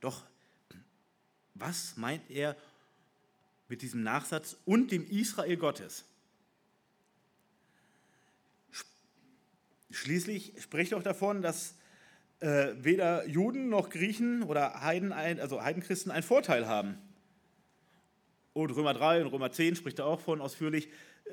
[0.00, 0.24] Doch
[1.54, 2.56] was meint er
[3.68, 6.04] mit diesem Nachsatz und dem Israel Gottes?
[9.90, 11.74] Schließlich spricht er auch davon, dass
[12.38, 16.98] äh, weder Juden noch Griechen oder Heiden, also Heidenchristen einen Vorteil haben.
[18.52, 20.88] Und Römer 3 und Römer 10 spricht er auch von ausführlich.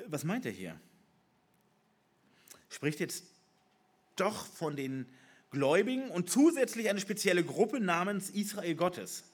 [0.06, 0.80] Was meint er hier?
[2.70, 3.24] Spricht jetzt
[4.16, 5.06] doch von den
[5.50, 9.24] Gläubigen und zusätzlich eine spezielle Gruppe namens Israel Gottes.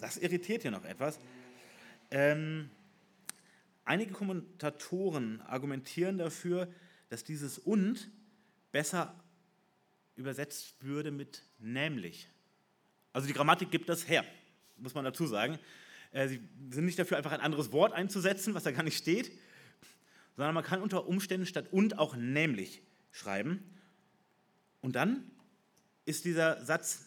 [0.00, 1.18] Das irritiert hier noch etwas.
[2.10, 2.70] Ähm,
[3.84, 6.68] einige Kommentatoren argumentieren dafür,
[7.10, 8.10] dass dieses und
[8.72, 9.14] besser
[10.16, 12.28] übersetzt würde mit nämlich.
[13.12, 14.24] Also die Grammatik gibt das her,
[14.78, 15.58] muss man dazu sagen.
[16.12, 16.40] Äh, sie
[16.70, 19.32] sind nicht dafür, einfach ein anderes Wort einzusetzen, was da gar nicht steht,
[20.38, 22.80] sondern man kann unter Umständen statt und auch nämlich
[23.10, 23.74] schreiben.
[24.80, 25.28] Und dann
[26.04, 27.06] ist dieser Satz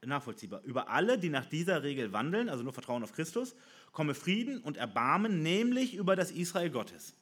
[0.00, 0.62] nachvollziehbar.
[0.62, 3.54] Über alle, die nach dieser Regel wandeln, also nur Vertrauen auf Christus,
[3.92, 7.12] komme Frieden und Erbarmen, nämlich über das Israel Gottes.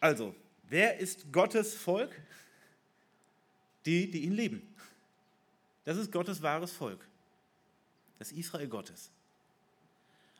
[0.00, 0.34] Also,
[0.64, 2.10] wer ist Gottes Volk?
[3.86, 4.74] Die, die ihn lieben.
[5.84, 7.06] Das ist Gottes wahres Volk.
[8.18, 9.12] Das Israel Gottes.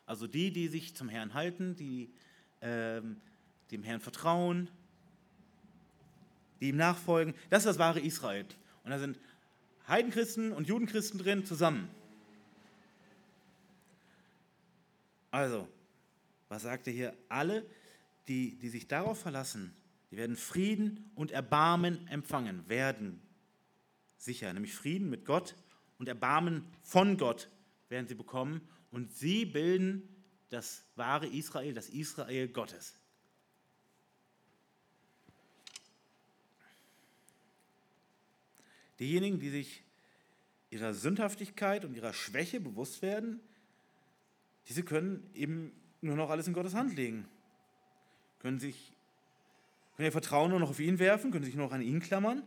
[0.05, 2.13] Also die, die sich zum Herrn halten, die
[2.61, 3.21] ähm,
[3.71, 4.69] dem Herrn vertrauen,
[6.59, 7.33] die ihm nachfolgen.
[7.49, 8.45] Das ist das wahre Israel.
[8.83, 9.19] Und da sind
[9.87, 11.89] Heidenchristen und Judenchristen drin zusammen.
[15.31, 15.67] Also,
[16.47, 17.13] was sagt er hier?
[17.27, 17.65] Alle,
[18.27, 19.73] die, die sich darauf verlassen,
[20.11, 23.19] die werden Frieden und Erbarmen empfangen, werden
[24.17, 25.55] sicher, nämlich Frieden mit Gott
[25.97, 27.49] und Erbarmen von Gott
[27.89, 28.61] werden sie bekommen
[28.93, 30.07] und sie bilden
[30.49, 32.93] das wahre Israel, das Israel Gottes.
[38.99, 39.83] Diejenigen, die sich
[40.69, 43.39] ihrer Sündhaftigkeit und ihrer Schwäche bewusst werden,
[44.69, 45.71] diese können eben
[46.01, 47.27] nur noch alles in Gottes Hand legen.
[48.39, 48.93] Können sich
[49.95, 52.43] können ihr Vertrauen nur noch auf ihn werfen, können sich nur noch an ihn klammern.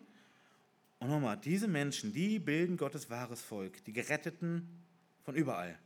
[1.01, 4.69] Und nochmal, diese Menschen, die bilden Gottes wahres Volk, die Geretteten
[5.25, 5.77] von überall.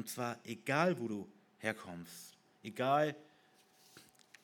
[0.00, 1.28] Und zwar egal, wo du
[1.58, 3.14] herkommst, egal,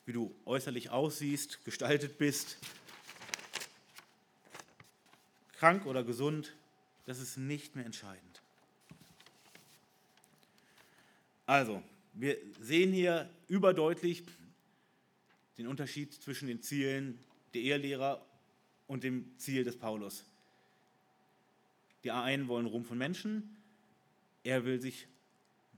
[0.04, 2.58] wie du äußerlich aussiehst, gestaltet bist,
[5.54, 6.52] krank oder gesund,
[7.06, 8.42] das ist nicht mehr entscheidend.
[11.46, 11.82] Also,
[12.12, 14.24] wir sehen hier überdeutlich
[15.56, 17.18] den Unterschied zwischen den Zielen
[17.54, 18.26] der Ehelehrer
[18.88, 20.22] und dem Ziel des Paulus.
[22.04, 23.56] Die einen wollen Ruhm von Menschen,
[24.44, 25.08] er will sich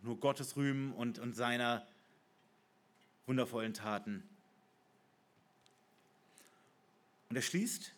[0.03, 1.87] nur Gottes rühmen und, und seiner
[3.27, 4.23] wundervollen Taten.
[7.29, 7.93] Und er schließt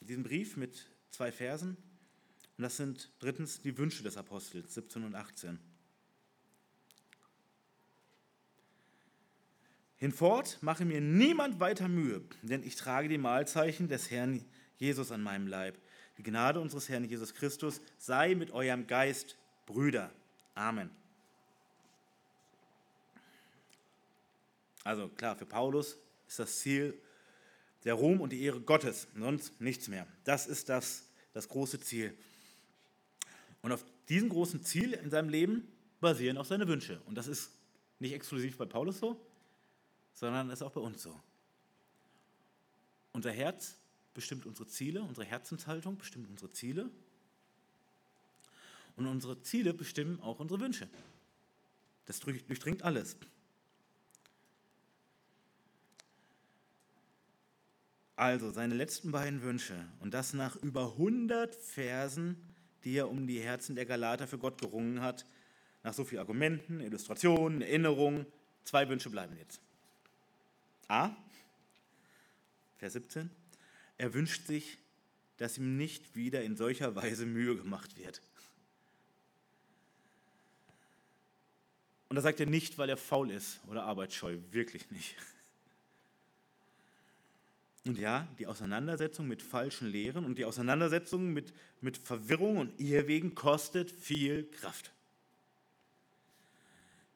[0.00, 1.76] diesen Brief mit zwei Versen.
[2.56, 5.58] Und das sind drittens die Wünsche des Apostels, 17 und 18.
[9.96, 14.44] Hinfort mache mir niemand weiter Mühe, denn ich trage die Mahlzeichen des Herrn
[14.76, 15.76] Jesus an meinem Leib.
[16.18, 19.36] Die Gnade unseres Herrn Jesus Christus sei mit eurem Geist,
[19.66, 20.12] Brüder.
[20.54, 20.90] Amen.
[24.88, 26.98] Also klar, für Paulus ist das Ziel
[27.84, 30.06] der Ruhm und die Ehre Gottes, sonst nichts mehr.
[30.24, 32.16] Das ist das, das große Ziel.
[33.60, 35.68] Und auf diesem großen Ziel in seinem Leben
[36.00, 37.02] basieren auch seine Wünsche.
[37.04, 37.50] Und das ist
[37.98, 39.20] nicht exklusiv bei Paulus so,
[40.14, 41.20] sondern ist auch bei uns so.
[43.12, 43.76] Unser Herz
[44.14, 46.88] bestimmt unsere Ziele, unsere Herzenshaltung bestimmt unsere Ziele
[48.96, 50.88] und unsere Ziele bestimmen auch unsere Wünsche.
[52.06, 53.18] Das durchdringt alles.
[58.18, 62.36] Also seine letzten beiden Wünsche und das nach über 100 Versen,
[62.82, 65.24] die er um die Herzen der Galater für Gott gerungen hat,
[65.84, 68.26] nach so vielen Argumenten, Illustrationen, Erinnerungen,
[68.64, 69.60] zwei Wünsche bleiben jetzt.
[70.88, 71.10] A,
[72.78, 73.30] Vers 17,
[73.98, 74.78] er wünscht sich,
[75.36, 78.20] dass ihm nicht wieder in solcher Weise Mühe gemacht wird.
[82.08, 85.14] Und das sagt er nicht, weil er faul ist oder arbeitsscheu, wirklich nicht.
[87.86, 93.34] Und ja, die Auseinandersetzung mit falschen Lehren und die Auseinandersetzung mit, mit Verwirrung und Irrwegen
[93.34, 94.92] kostet viel Kraft.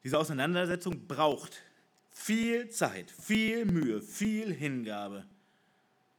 [0.04, 1.62] Diese Auseinandersetzung braucht
[2.10, 5.26] viel Zeit, viel Mühe, viel Hingabe.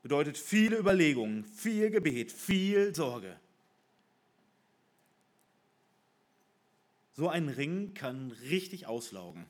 [0.02, 3.40] Bedeutet viele Überlegungen, viel Gebet, viel Sorge.
[7.16, 9.46] So ein Ring kann richtig auslaugen,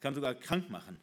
[0.00, 0.98] kann sogar krank machen.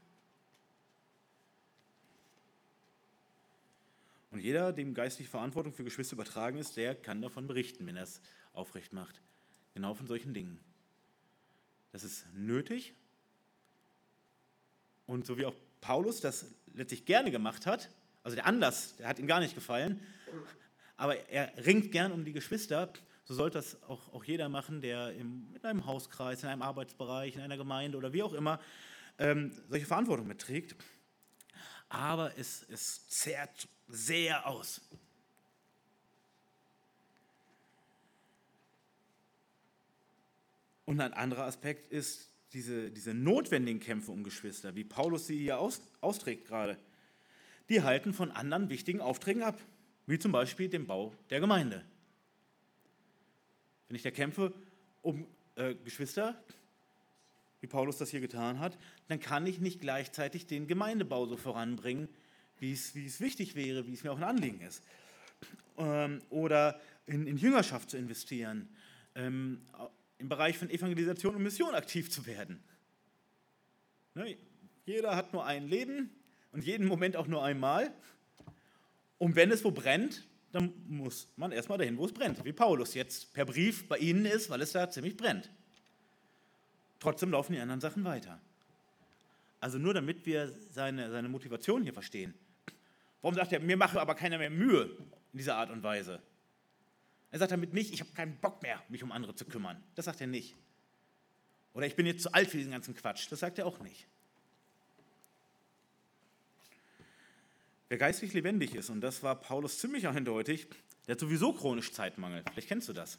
[4.35, 8.03] Und jeder, dem geistliche Verantwortung für Geschwister übertragen ist, der kann davon berichten, wenn er
[8.03, 8.19] es
[8.51, 9.21] aufrecht macht.
[9.73, 10.59] Genau von solchen Dingen.
[11.93, 12.93] Das ist nötig
[15.05, 17.89] und so wie auch Paulus das letztlich gerne gemacht hat,
[18.23, 20.01] also der Anlass, der hat ihm gar nicht gefallen,
[20.97, 22.91] aber er ringt gern um die Geschwister,
[23.23, 27.35] so sollte das auch, auch jeder machen, der im, in einem Hauskreis, in einem Arbeitsbereich,
[27.35, 28.59] in einer Gemeinde oder wie auch immer
[29.17, 30.75] ähm, solche Verantwortung mitträgt.
[31.87, 34.81] Aber es, es zehrt sehr aus.
[40.85, 45.59] Und ein anderer Aspekt ist diese, diese notwendigen Kämpfe um Geschwister, wie Paulus sie hier
[45.59, 46.77] aus, austrägt gerade,
[47.69, 49.59] die halten von anderen wichtigen Aufträgen ab,
[50.05, 51.83] wie zum Beispiel dem Bau der Gemeinde.
[53.87, 54.53] Wenn ich da kämpfe
[55.01, 56.41] um äh, Geschwister,
[57.61, 58.77] wie Paulus das hier getan hat,
[59.07, 62.07] dann kann ich nicht gleichzeitig den Gemeindebau so voranbringen,
[62.59, 64.83] wie es, wie es wichtig wäre, wie es mir auch ein Anliegen ist.
[65.77, 68.69] Ähm, oder in, in, Jüngerschaft zu investieren,
[69.15, 69.61] ähm,
[70.17, 72.63] im Bereich von Evangelisation und Mission aktiv zu werden.
[74.13, 74.37] Ne,
[74.85, 76.09] jeder hat nur ein Leben
[76.51, 77.93] und jeden Moment auch nur einmal.
[79.17, 82.43] Und wenn es wo brennt, dann muss man erstmal dahin, wo es brennt.
[82.45, 85.49] Wie Paulus jetzt per Brief bei Ihnen ist, weil es da ziemlich brennt.
[86.99, 88.39] Trotzdem laufen die anderen Sachen weiter.
[89.59, 92.33] Also nur damit wir seine, seine Motivation hier verstehen.
[93.25, 94.83] Warum sagt er, mir mache aber keiner mehr Mühe
[95.33, 96.21] in dieser Art und Weise?
[97.31, 99.83] Er sagt damit nicht, ich habe keinen Bock mehr, mich um andere zu kümmern.
[99.95, 100.53] Das sagt er nicht.
[101.73, 103.25] Oder ich bin jetzt zu alt für diesen ganzen Quatsch.
[103.31, 104.05] Das sagt er auch nicht.
[107.89, 110.67] Wer geistlich lebendig ist, und das war Paulus ziemlich eindeutig,
[111.07, 112.43] der hat sowieso chronisch Zeitmangel.
[112.51, 113.17] Vielleicht kennst du das.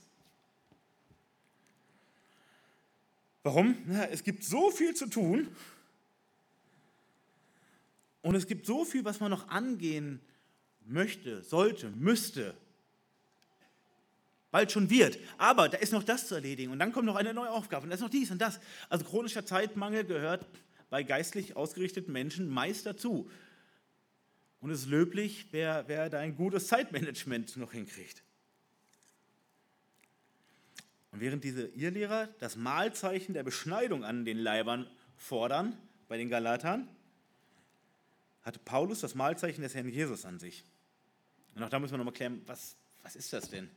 [3.42, 3.76] Warum?
[3.86, 5.48] Na, es gibt so viel zu tun
[8.26, 10.20] und es gibt so viel, was man noch angehen
[10.84, 12.56] möchte, sollte, müsste.
[14.50, 15.16] Bald schon wird.
[15.38, 17.90] Aber da ist noch das zu erledigen und dann kommt noch eine neue Aufgabe und
[17.90, 18.58] da ist noch dies und das.
[18.88, 20.44] Also chronischer Zeitmangel gehört
[20.90, 23.30] bei geistlich ausgerichteten Menschen meist dazu.
[24.58, 28.24] Und es ist löblich, wer, wer da ein gutes Zeitmanagement noch hinkriegt.
[31.12, 36.88] Und während diese Irrlehrer das Mahlzeichen der Beschneidung an den Leibern fordern, bei den Galatern,
[38.46, 40.64] hatte Paulus das Mahlzeichen des Herrn Jesus an sich.
[41.56, 43.68] Und auch da müssen wir nochmal klären, was, was ist das denn?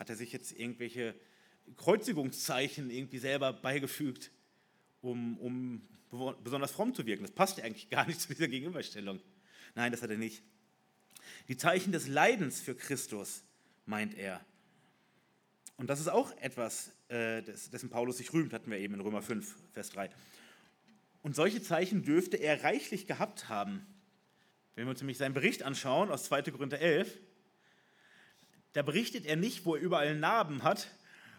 [0.00, 1.14] Hat er sich jetzt irgendwelche
[1.76, 4.32] Kreuzigungszeichen irgendwie selber beigefügt,
[5.00, 5.88] um, um
[6.42, 7.22] besonders fromm zu wirken?
[7.22, 9.20] Das passt eigentlich gar nicht zu dieser Gegenüberstellung.
[9.76, 10.42] Nein, das hat er nicht.
[11.46, 13.44] Die Zeichen des Leidens für Christus,
[13.84, 14.44] meint er.
[15.76, 19.22] Und das ist auch etwas, äh, dessen Paulus sich rühmt, hatten wir eben in Römer
[19.22, 20.10] 5, Vers 3.
[21.26, 23.84] Und solche Zeichen dürfte er reichlich gehabt haben.
[24.76, 26.42] Wenn wir uns nämlich seinen Bericht anschauen aus 2.
[26.52, 27.18] Korinther 11,
[28.74, 30.88] da berichtet er nicht, wo er überall Narben hat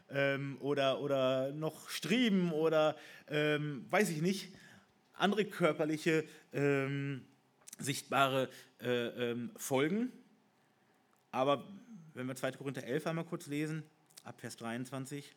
[0.10, 2.98] ähm, oder, oder noch Striemen oder
[3.30, 4.54] ähm, weiß ich nicht,
[5.14, 7.26] andere körperliche ähm,
[7.80, 8.50] sichtbare
[8.82, 10.12] äh, ähm, Folgen.
[11.32, 11.66] Aber
[12.14, 12.52] wenn wir 2.
[12.52, 13.84] Korinther 11 einmal kurz lesen,
[14.26, 15.34] ab Vers 23,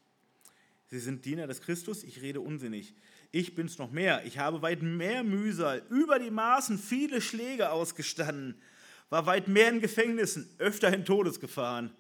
[0.89, 2.97] Sie sind Diener des Christus, ich rede unsinnig
[3.33, 4.25] ich bin's noch mehr.
[4.25, 8.61] Ich habe weit mehr Mühsal, über die Maßen viele Schläge ausgestanden,
[9.09, 11.93] war weit mehr in Gefängnissen, öfter in Todesgefahren.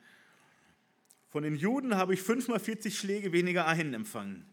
[1.29, 4.45] Von den Juden habe ich fünfmal 40 Schläge weniger einen empfangen.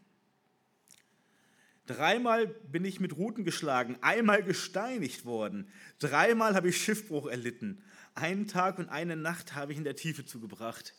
[1.87, 5.69] Dreimal bin ich mit Ruten geschlagen, einmal gesteinigt worden,
[5.99, 7.81] dreimal habe ich Schiffbruch erlitten,
[8.13, 10.93] einen Tag und eine Nacht habe ich in der Tiefe zugebracht.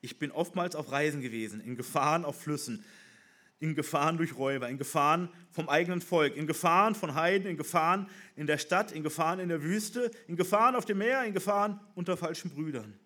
[0.00, 2.84] Ich bin oftmals auf Reisen gewesen, in Gefahren auf Flüssen,
[3.62, 8.10] in Gefahren durch Räuber, in Gefahren vom eigenen Volk, in Gefahren von Heiden, in Gefahren
[8.34, 11.78] in der Stadt, in Gefahren in der Wüste, in Gefahren auf dem Meer, in Gefahren
[11.94, 12.98] unter falschen Brüdern.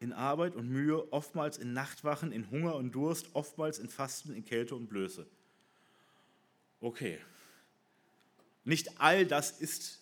[0.00, 4.44] In Arbeit und Mühe, oftmals in Nachtwachen, in Hunger und Durst, oftmals in Fasten, in
[4.44, 5.24] Kälte und Blöße.
[6.80, 7.16] Okay.
[8.64, 10.00] Nicht all das ist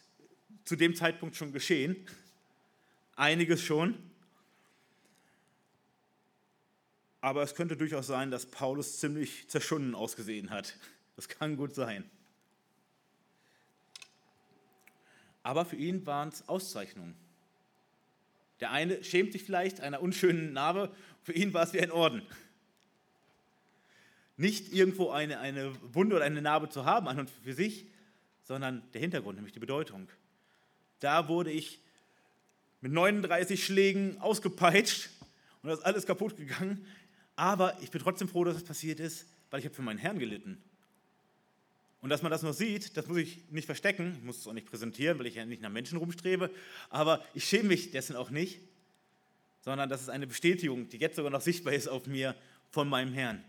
[0.64, 1.96] zu dem Zeitpunkt schon geschehen.
[3.14, 3.94] Einiges schon.
[7.28, 10.78] Aber es könnte durchaus sein, dass Paulus ziemlich zerschunden ausgesehen hat.
[11.14, 12.08] Das kann gut sein.
[15.42, 17.14] Aber für ihn waren es Auszeichnungen.
[18.60, 20.90] Der eine schämt sich vielleicht einer unschönen Narbe,
[21.22, 22.22] für ihn war es wie ein Orden.
[24.38, 27.88] Nicht irgendwo eine, eine Wunde oder eine Narbe zu haben an und für sich,
[28.44, 30.08] sondern der Hintergrund, nämlich die Bedeutung.
[31.00, 31.78] Da wurde ich
[32.80, 35.10] mit 39 Schlägen ausgepeitscht
[35.62, 36.86] und das ist alles kaputt gegangen.
[37.38, 40.18] Aber ich bin trotzdem froh, dass es passiert ist, weil ich habe für meinen Herrn
[40.18, 40.60] gelitten.
[42.02, 44.52] Und dass man das noch sieht, das muss ich nicht verstecken, ich muss es auch
[44.52, 46.50] nicht präsentieren, weil ich ja nicht nach Menschen rumstrebe,
[46.90, 48.60] aber ich schäme mich dessen auch nicht,
[49.60, 52.34] sondern das ist eine Bestätigung, die jetzt sogar noch sichtbar ist auf mir
[52.72, 53.44] von meinem Herrn.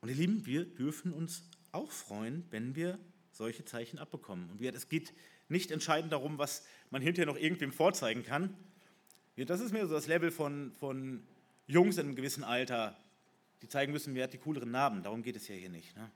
[0.00, 2.98] Und ihr Lieben, wir dürfen uns auch freuen, wenn wir
[3.30, 4.48] solche Zeichen abbekommen.
[4.48, 5.12] Und es geht
[5.50, 8.56] nicht entscheidend darum, was man hinterher noch irgendwem vorzeigen kann,
[9.44, 11.22] das ist mir so das Level von, von
[11.66, 12.96] Jungs in einem gewissen Alter,
[13.62, 15.02] die zeigen müssen, wer hat die cooleren Narben.
[15.02, 15.96] Darum geht es ja hier nicht.
[15.96, 16.10] Ne?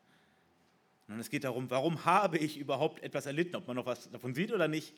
[1.07, 4.35] Sondern es geht darum, warum habe ich überhaupt etwas erlitten, ob man noch was davon
[4.35, 4.95] sieht oder nicht.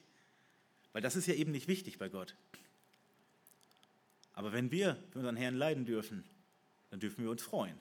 [0.93, 2.35] Weil das ist ja eben nicht wichtig bei Gott.
[4.33, 6.25] Aber wenn wir für unseren Herrn leiden dürfen,
[6.91, 7.77] dann dürfen wir uns freuen.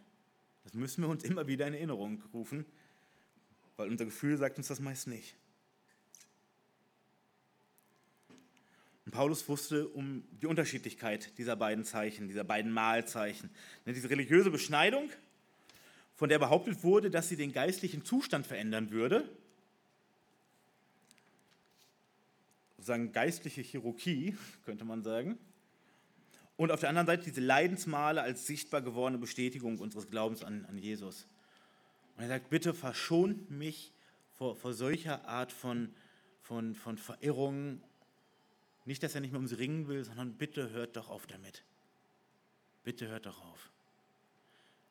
[0.63, 2.65] Das müssen wir uns immer wieder in Erinnerung rufen,
[3.77, 5.35] weil unser Gefühl sagt uns das meist nicht.
[9.05, 13.49] Und Paulus wusste um die Unterschiedlichkeit dieser beiden Zeichen, dieser beiden Mahlzeichen.
[13.85, 15.09] Ne, diese religiöse Beschneidung,
[16.15, 19.29] von der behauptet wurde, dass sie den geistlichen Zustand verändern würde,
[22.77, 24.35] sozusagen geistliche Chirurgie,
[24.65, 25.37] könnte man sagen.
[26.57, 30.77] Und auf der anderen Seite diese Leidensmale als sichtbar gewordene Bestätigung unseres Glaubens an, an
[30.77, 31.27] Jesus.
[32.15, 33.91] Und er sagt, bitte verschont mich
[34.31, 35.93] vor, vor solcher Art von,
[36.41, 37.83] von, von Verirrungen.
[38.85, 41.63] Nicht, dass er nicht mehr ums Ringen will, sondern bitte hört doch auf damit.
[42.83, 43.71] Bitte hört doch auf.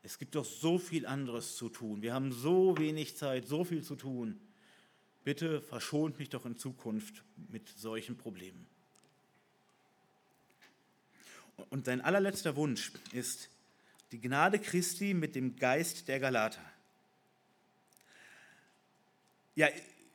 [0.02, 2.02] Es gibt doch so viel anderes zu tun.
[2.02, 4.38] Wir haben so wenig Zeit, so viel zu tun.
[5.22, 8.66] Bitte verschont mich doch in Zukunft mit solchen Problemen.
[11.70, 13.48] Und sein allerletzter Wunsch ist
[14.12, 16.60] die Gnade Christi mit dem Geist der Galater.
[19.54, 19.68] Ja,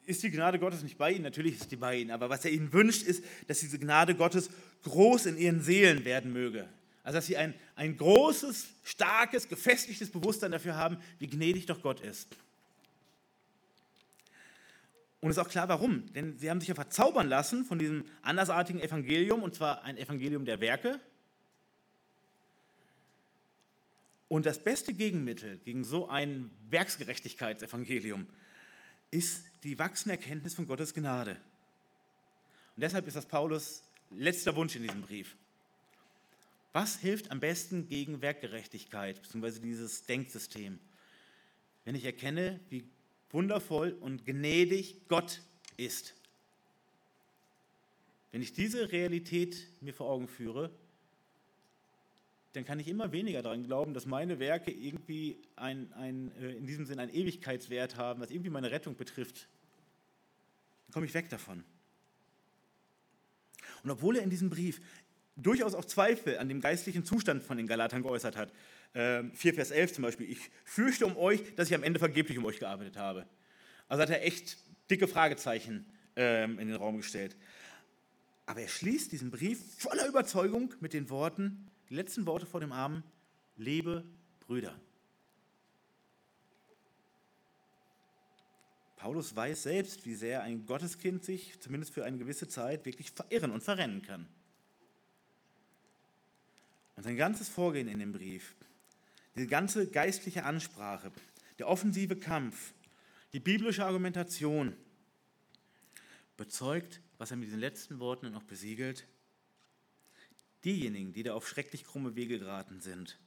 [0.10, 1.22] ist die Gnade Gottes nicht bei ihnen?
[1.22, 2.10] Natürlich ist die bei ihnen.
[2.10, 4.50] Aber was er ihnen wünscht, ist, dass diese Gnade Gottes
[4.84, 6.68] groß in ihren Seelen werden möge.
[7.04, 12.02] Also, dass sie ein, ein großes, starkes, gefestigtes Bewusstsein dafür haben, wie gnädig doch Gott
[12.02, 12.36] ist.
[15.22, 16.12] Und es ist auch klar, warum.
[16.14, 20.44] Denn sie haben sich ja verzaubern lassen von diesem andersartigen Evangelium, und zwar ein Evangelium
[20.44, 21.00] der Werke.
[24.28, 28.28] Und das beste Gegenmittel gegen so ein Werksgerechtigkeitsevangelium
[29.12, 31.32] ist die wachsende Erkenntnis von Gottes Gnade.
[32.76, 35.36] Und deshalb ist das Paulus letzter Wunsch in diesem Brief.
[36.72, 40.80] Was hilft am besten gegen Werkgerechtigkeit, beziehungsweise dieses Denksystem?
[41.84, 42.84] Wenn ich erkenne, wie
[43.32, 45.42] wundervoll und gnädig Gott
[45.78, 46.16] ist.
[48.32, 50.72] Wenn ich diese Realität mir vor Augen führe,
[52.54, 56.66] dann kann ich immer weniger daran glauben, dass meine Werke irgendwie ein, ein, äh, in
[56.66, 59.48] diesem Sinn einen Ewigkeitswert haben, was irgendwie meine Rettung betrifft.
[60.88, 61.64] Dann komme ich weg davon.
[63.84, 64.82] Und obwohl er in diesem Brief
[65.36, 68.52] durchaus auch Zweifel an dem geistlichen Zustand von den Galatern geäußert hat,
[68.94, 72.38] 4 ähm, Vers 11 zum Beispiel, ich fürchte um euch, dass ich am Ende vergeblich
[72.38, 73.28] um euch gearbeitet habe.
[73.88, 74.58] Also hat er echt
[74.90, 75.86] dicke Fragezeichen
[76.16, 77.38] ähm, in den Raum gestellt.
[78.48, 82.72] Aber er schließt diesen Brief voller Überzeugung mit den Worten, die letzten Worte vor dem
[82.72, 83.04] Armen,
[83.58, 84.04] lebe
[84.42, 84.80] Brüder.
[88.96, 93.52] Paulus weiß selbst, wie sehr ein Gotteskind sich, zumindest für eine gewisse Zeit, wirklich verirren
[93.52, 94.28] und verrennen kann.
[96.98, 98.56] Und sein ganzes Vorgehen in dem Brief
[99.36, 101.12] die ganze geistliche Ansprache,
[101.60, 102.74] der offensive Kampf,
[103.32, 104.76] die biblische Argumentation
[106.36, 109.08] bezeugt, was er mit diesen letzten Worten noch besiegelt.
[110.66, 113.18] Diejenigen, die da auf schrecklich krumme Wege geraten sind,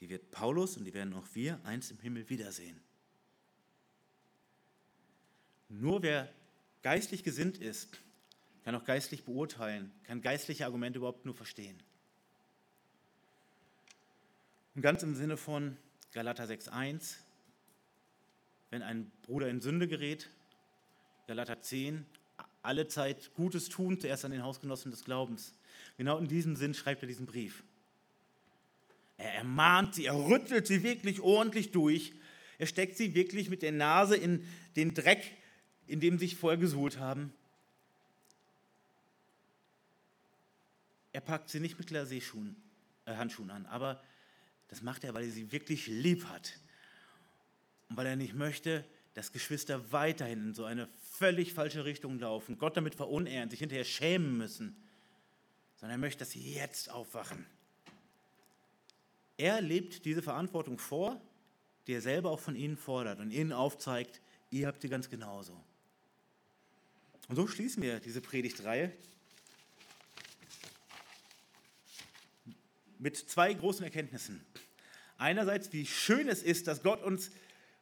[0.00, 2.80] die wird Paulus und die werden auch wir einst im Himmel wiedersehen.
[5.68, 6.32] Nur wer
[6.82, 8.00] geistlich gesinnt ist,
[8.64, 11.78] kann auch geistlich beurteilen, kann geistliche Argumente überhaupt nur verstehen.
[14.74, 15.76] Und ganz im Sinne von
[16.12, 17.16] Galater 6.1,
[18.70, 20.30] wenn ein Bruder in Sünde gerät,
[21.26, 22.06] Galater 10,
[22.62, 25.54] alle Zeit Gutes tun, zuerst an den Hausgenossen des Glaubens.
[25.96, 27.62] Genau in diesem Sinn schreibt er diesen Brief.
[29.16, 32.12] Er ermahnt sie, er rüttelt sie wirklich ordentlich durch.
[32.58, 34.46] Er steckt sie wirklich mit der Nase in
[34.76, 35.36] den Dreck,
[35.86, 37.32] in dem sie sich vorher gesuhlt haben.
[41.12, 44.02] Er packt sie nicht mit Glacé-Handschuhen äh, an, aber
[44.68, 46.58] das macht er, weil er sie wirklich lieb hat.
[47.88, 48.84] Und weil er nicht möchte,
[49.14, 53.84] dass Geschwister weiterhin in so eine völlig falsche Richtung laufen, Gott damit verunehren, sich hinterher
[53.84, 54.76] schämen müssen,
[55.76, 57.46] sondern er möchte, dass sie jetzt aufwachen.
[59.36, 61.20] Er lebt diese Verantwortung vor,
[61.86, 65.58] die er selber auch von ihnen fordert und ihnen aufzeigt, ihr habt sie ganz genauso.
[67.28, 68.92] Und so schließen wir diese Predigtreihe
[72.98, 74.44] mit zwei großen Erkenntnissen.
[75.16, 77.30] Einerseits, wie schön es ist, dass Gott uns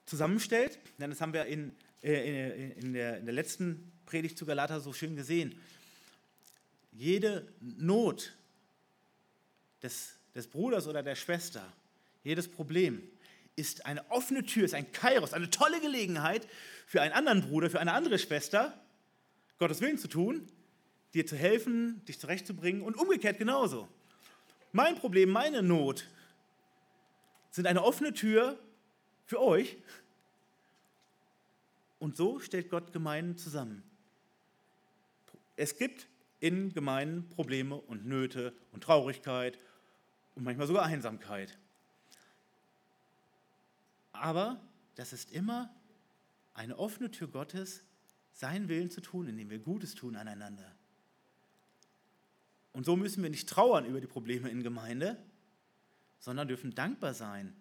[0.09, 4.81] zusammenstellt, denn das haben wir in, äh, in, der, in der letzten Predigt zu Galater
[4.81, 5.61] so schön gesehen.
[6.93, 8.33] Jede Not
[9.83, 11.73] des, des Bruders oder der Schwester,
[12.25, 13.03] jedes Problem
[13.55, 16.47] ist eine offene Tür, ist ein Kairos, eine tolle Gelegenheit
[16.87, 18.81] für einen anderen Bruder, für eine andere Schwester,
[19.59, 20.49] Gottes Willen zu tun,
[21.15, 23.89] dir zu helfen, dich zurechtzubringen und umgekehrt genauso.
[24.73, 26.07] Mein Problem, meine Not
[27.51, 28.59] sind eine offene Tür
[29.29, 29.77] für euch.
[31.99, 33.83] Und so stellt Gott Gemeinden zusammen.
[35.55, 36.09] Es gibt
[36.41, 39.59] in Gemeinden Probleme und Nöte und Traurigkeit
[40.35, 41.59] und manchmal sogar Einsamkeit.
[44.13, 44.61] Aber
[44.95, 45.71] das ist immer
[46.55, 47.85] eine offene Tür Gottes,
[48.33, 50.75] seinen Willen zu tun, indem wir Gutes tun aneinander.
[52.73, 55.23] Und so müssen wir nicht trauern über die Probleme in Gemeinde,
[56.19, 57.55] sondern dürfen dankbar sein.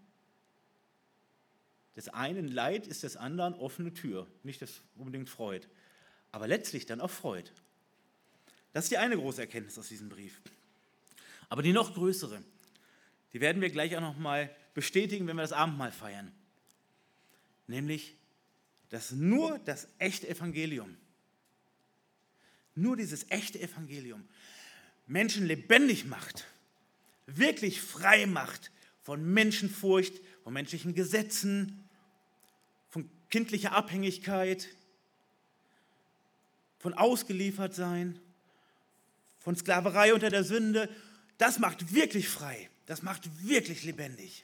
[1.97, 5.67] Des einen Leid ist des anderen offene Tür, nicht das unbedingt Freud,
[6.31, 7.49] aber letztlich dann auch Freud.
[8.71, 10.39] Das ist die eine große Erkenntnis aus diesem Brief.
[11.49, 12.43] Aber die noch größere,
[13.33, 16.31] die werden wir gleich auch noch mal bestätigen, wenn wir das Abendmahl feiern.
[17.65, 18.15] Nämlich,
[18.89, 20.95] dass nur das echte Evangelium,
[22.75, 24.23] nur dieses echte Evangelium
[25.07, 26.45] Menschen lebendig macht,
[27.25, 28.71] wirklich frei macht
[29.01, 31.86] von Menschenfurcht, von menschlichen Gesetzen,
[33.27, 34.69] von kindlicher Abhängigkeit,
[36.79, 38.19] von Ausgeliefertsein,
[39.39, 40.89] von Sklaverei unter der Sünde.
[41.37, 42.69] Das macht wirklich frei.
[42.85, 44.43] Das macht wirklich lebendig.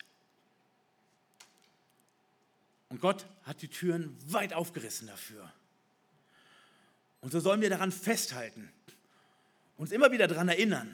[2.89, 5.49] Und Gott hat die Türen weit aufgerissen dafür.
[7.21, 8.69] Und so sollen wir daran festhalten,
[9.77, 10.93] uns immer wieder daran erinnern,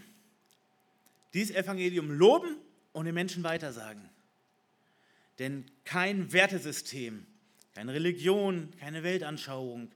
[1.34, 2.56] dieses Evangelium loben
[2.94, 4.08] und den Menschen weitersagen.
[5.40, 7.26] Denn kein Wertesystem,
[7.74, 9.92] keine Religion, keine Weltanschauung,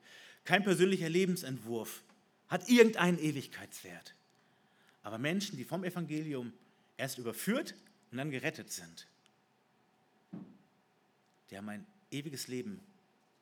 [0.45, 2.03] kein persönlicher Lebensentwurf
[2.47, 4.13] hat irgendeinen Ewigkeitswert.
[5.01, 6.53] Aber Menschen, die vom Evangelium
[6.97, 7.75] erst überführt
[8.11, 9.07] und dann gerettet sind,
[11.49, 12.79] die haben ein ewiges Leben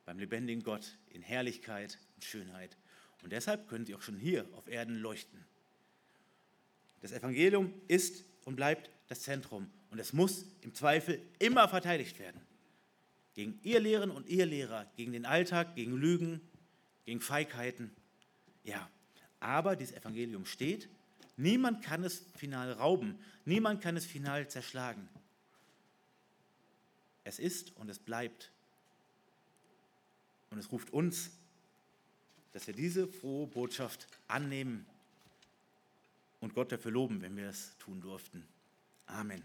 [0.04, 2.76] beim lebendigen Gott in Herrlichkeit und Schönheit.
[3.22, 5.44] Und deshalb können sie auch schon hier auf Erden leuchten.
[7.00, 12.40] Das Evangelium ist und bleibt das Zentrum und es muss im Zweifel immer verteidigt werden.
[13.34, 16.40] Gegen ihr Lehren und ihr Lehrer, gegen den Alltag, gegen Lügen,
[17.06, 17.90] gegen Feigheiten.
[18.64, 18.88] Ja,
[19.40, 20.88] aber dieses Evangelium steht.
[21.36, 23.18] Niemand kann es final rauben.
[23.44, 25.08] Niemand kann es final zerschlagen.
[27.24, 28.52] Es ist und es bleibt.
[30.50, 31.30] Und es ruft uns,
[32.52, 34.86] dass wir diese frohe Botschaft annehmen
[36.40, 38.46] und Gott dafür loben, wenn wir es tun durften.
[39.06, 39.42] Amen.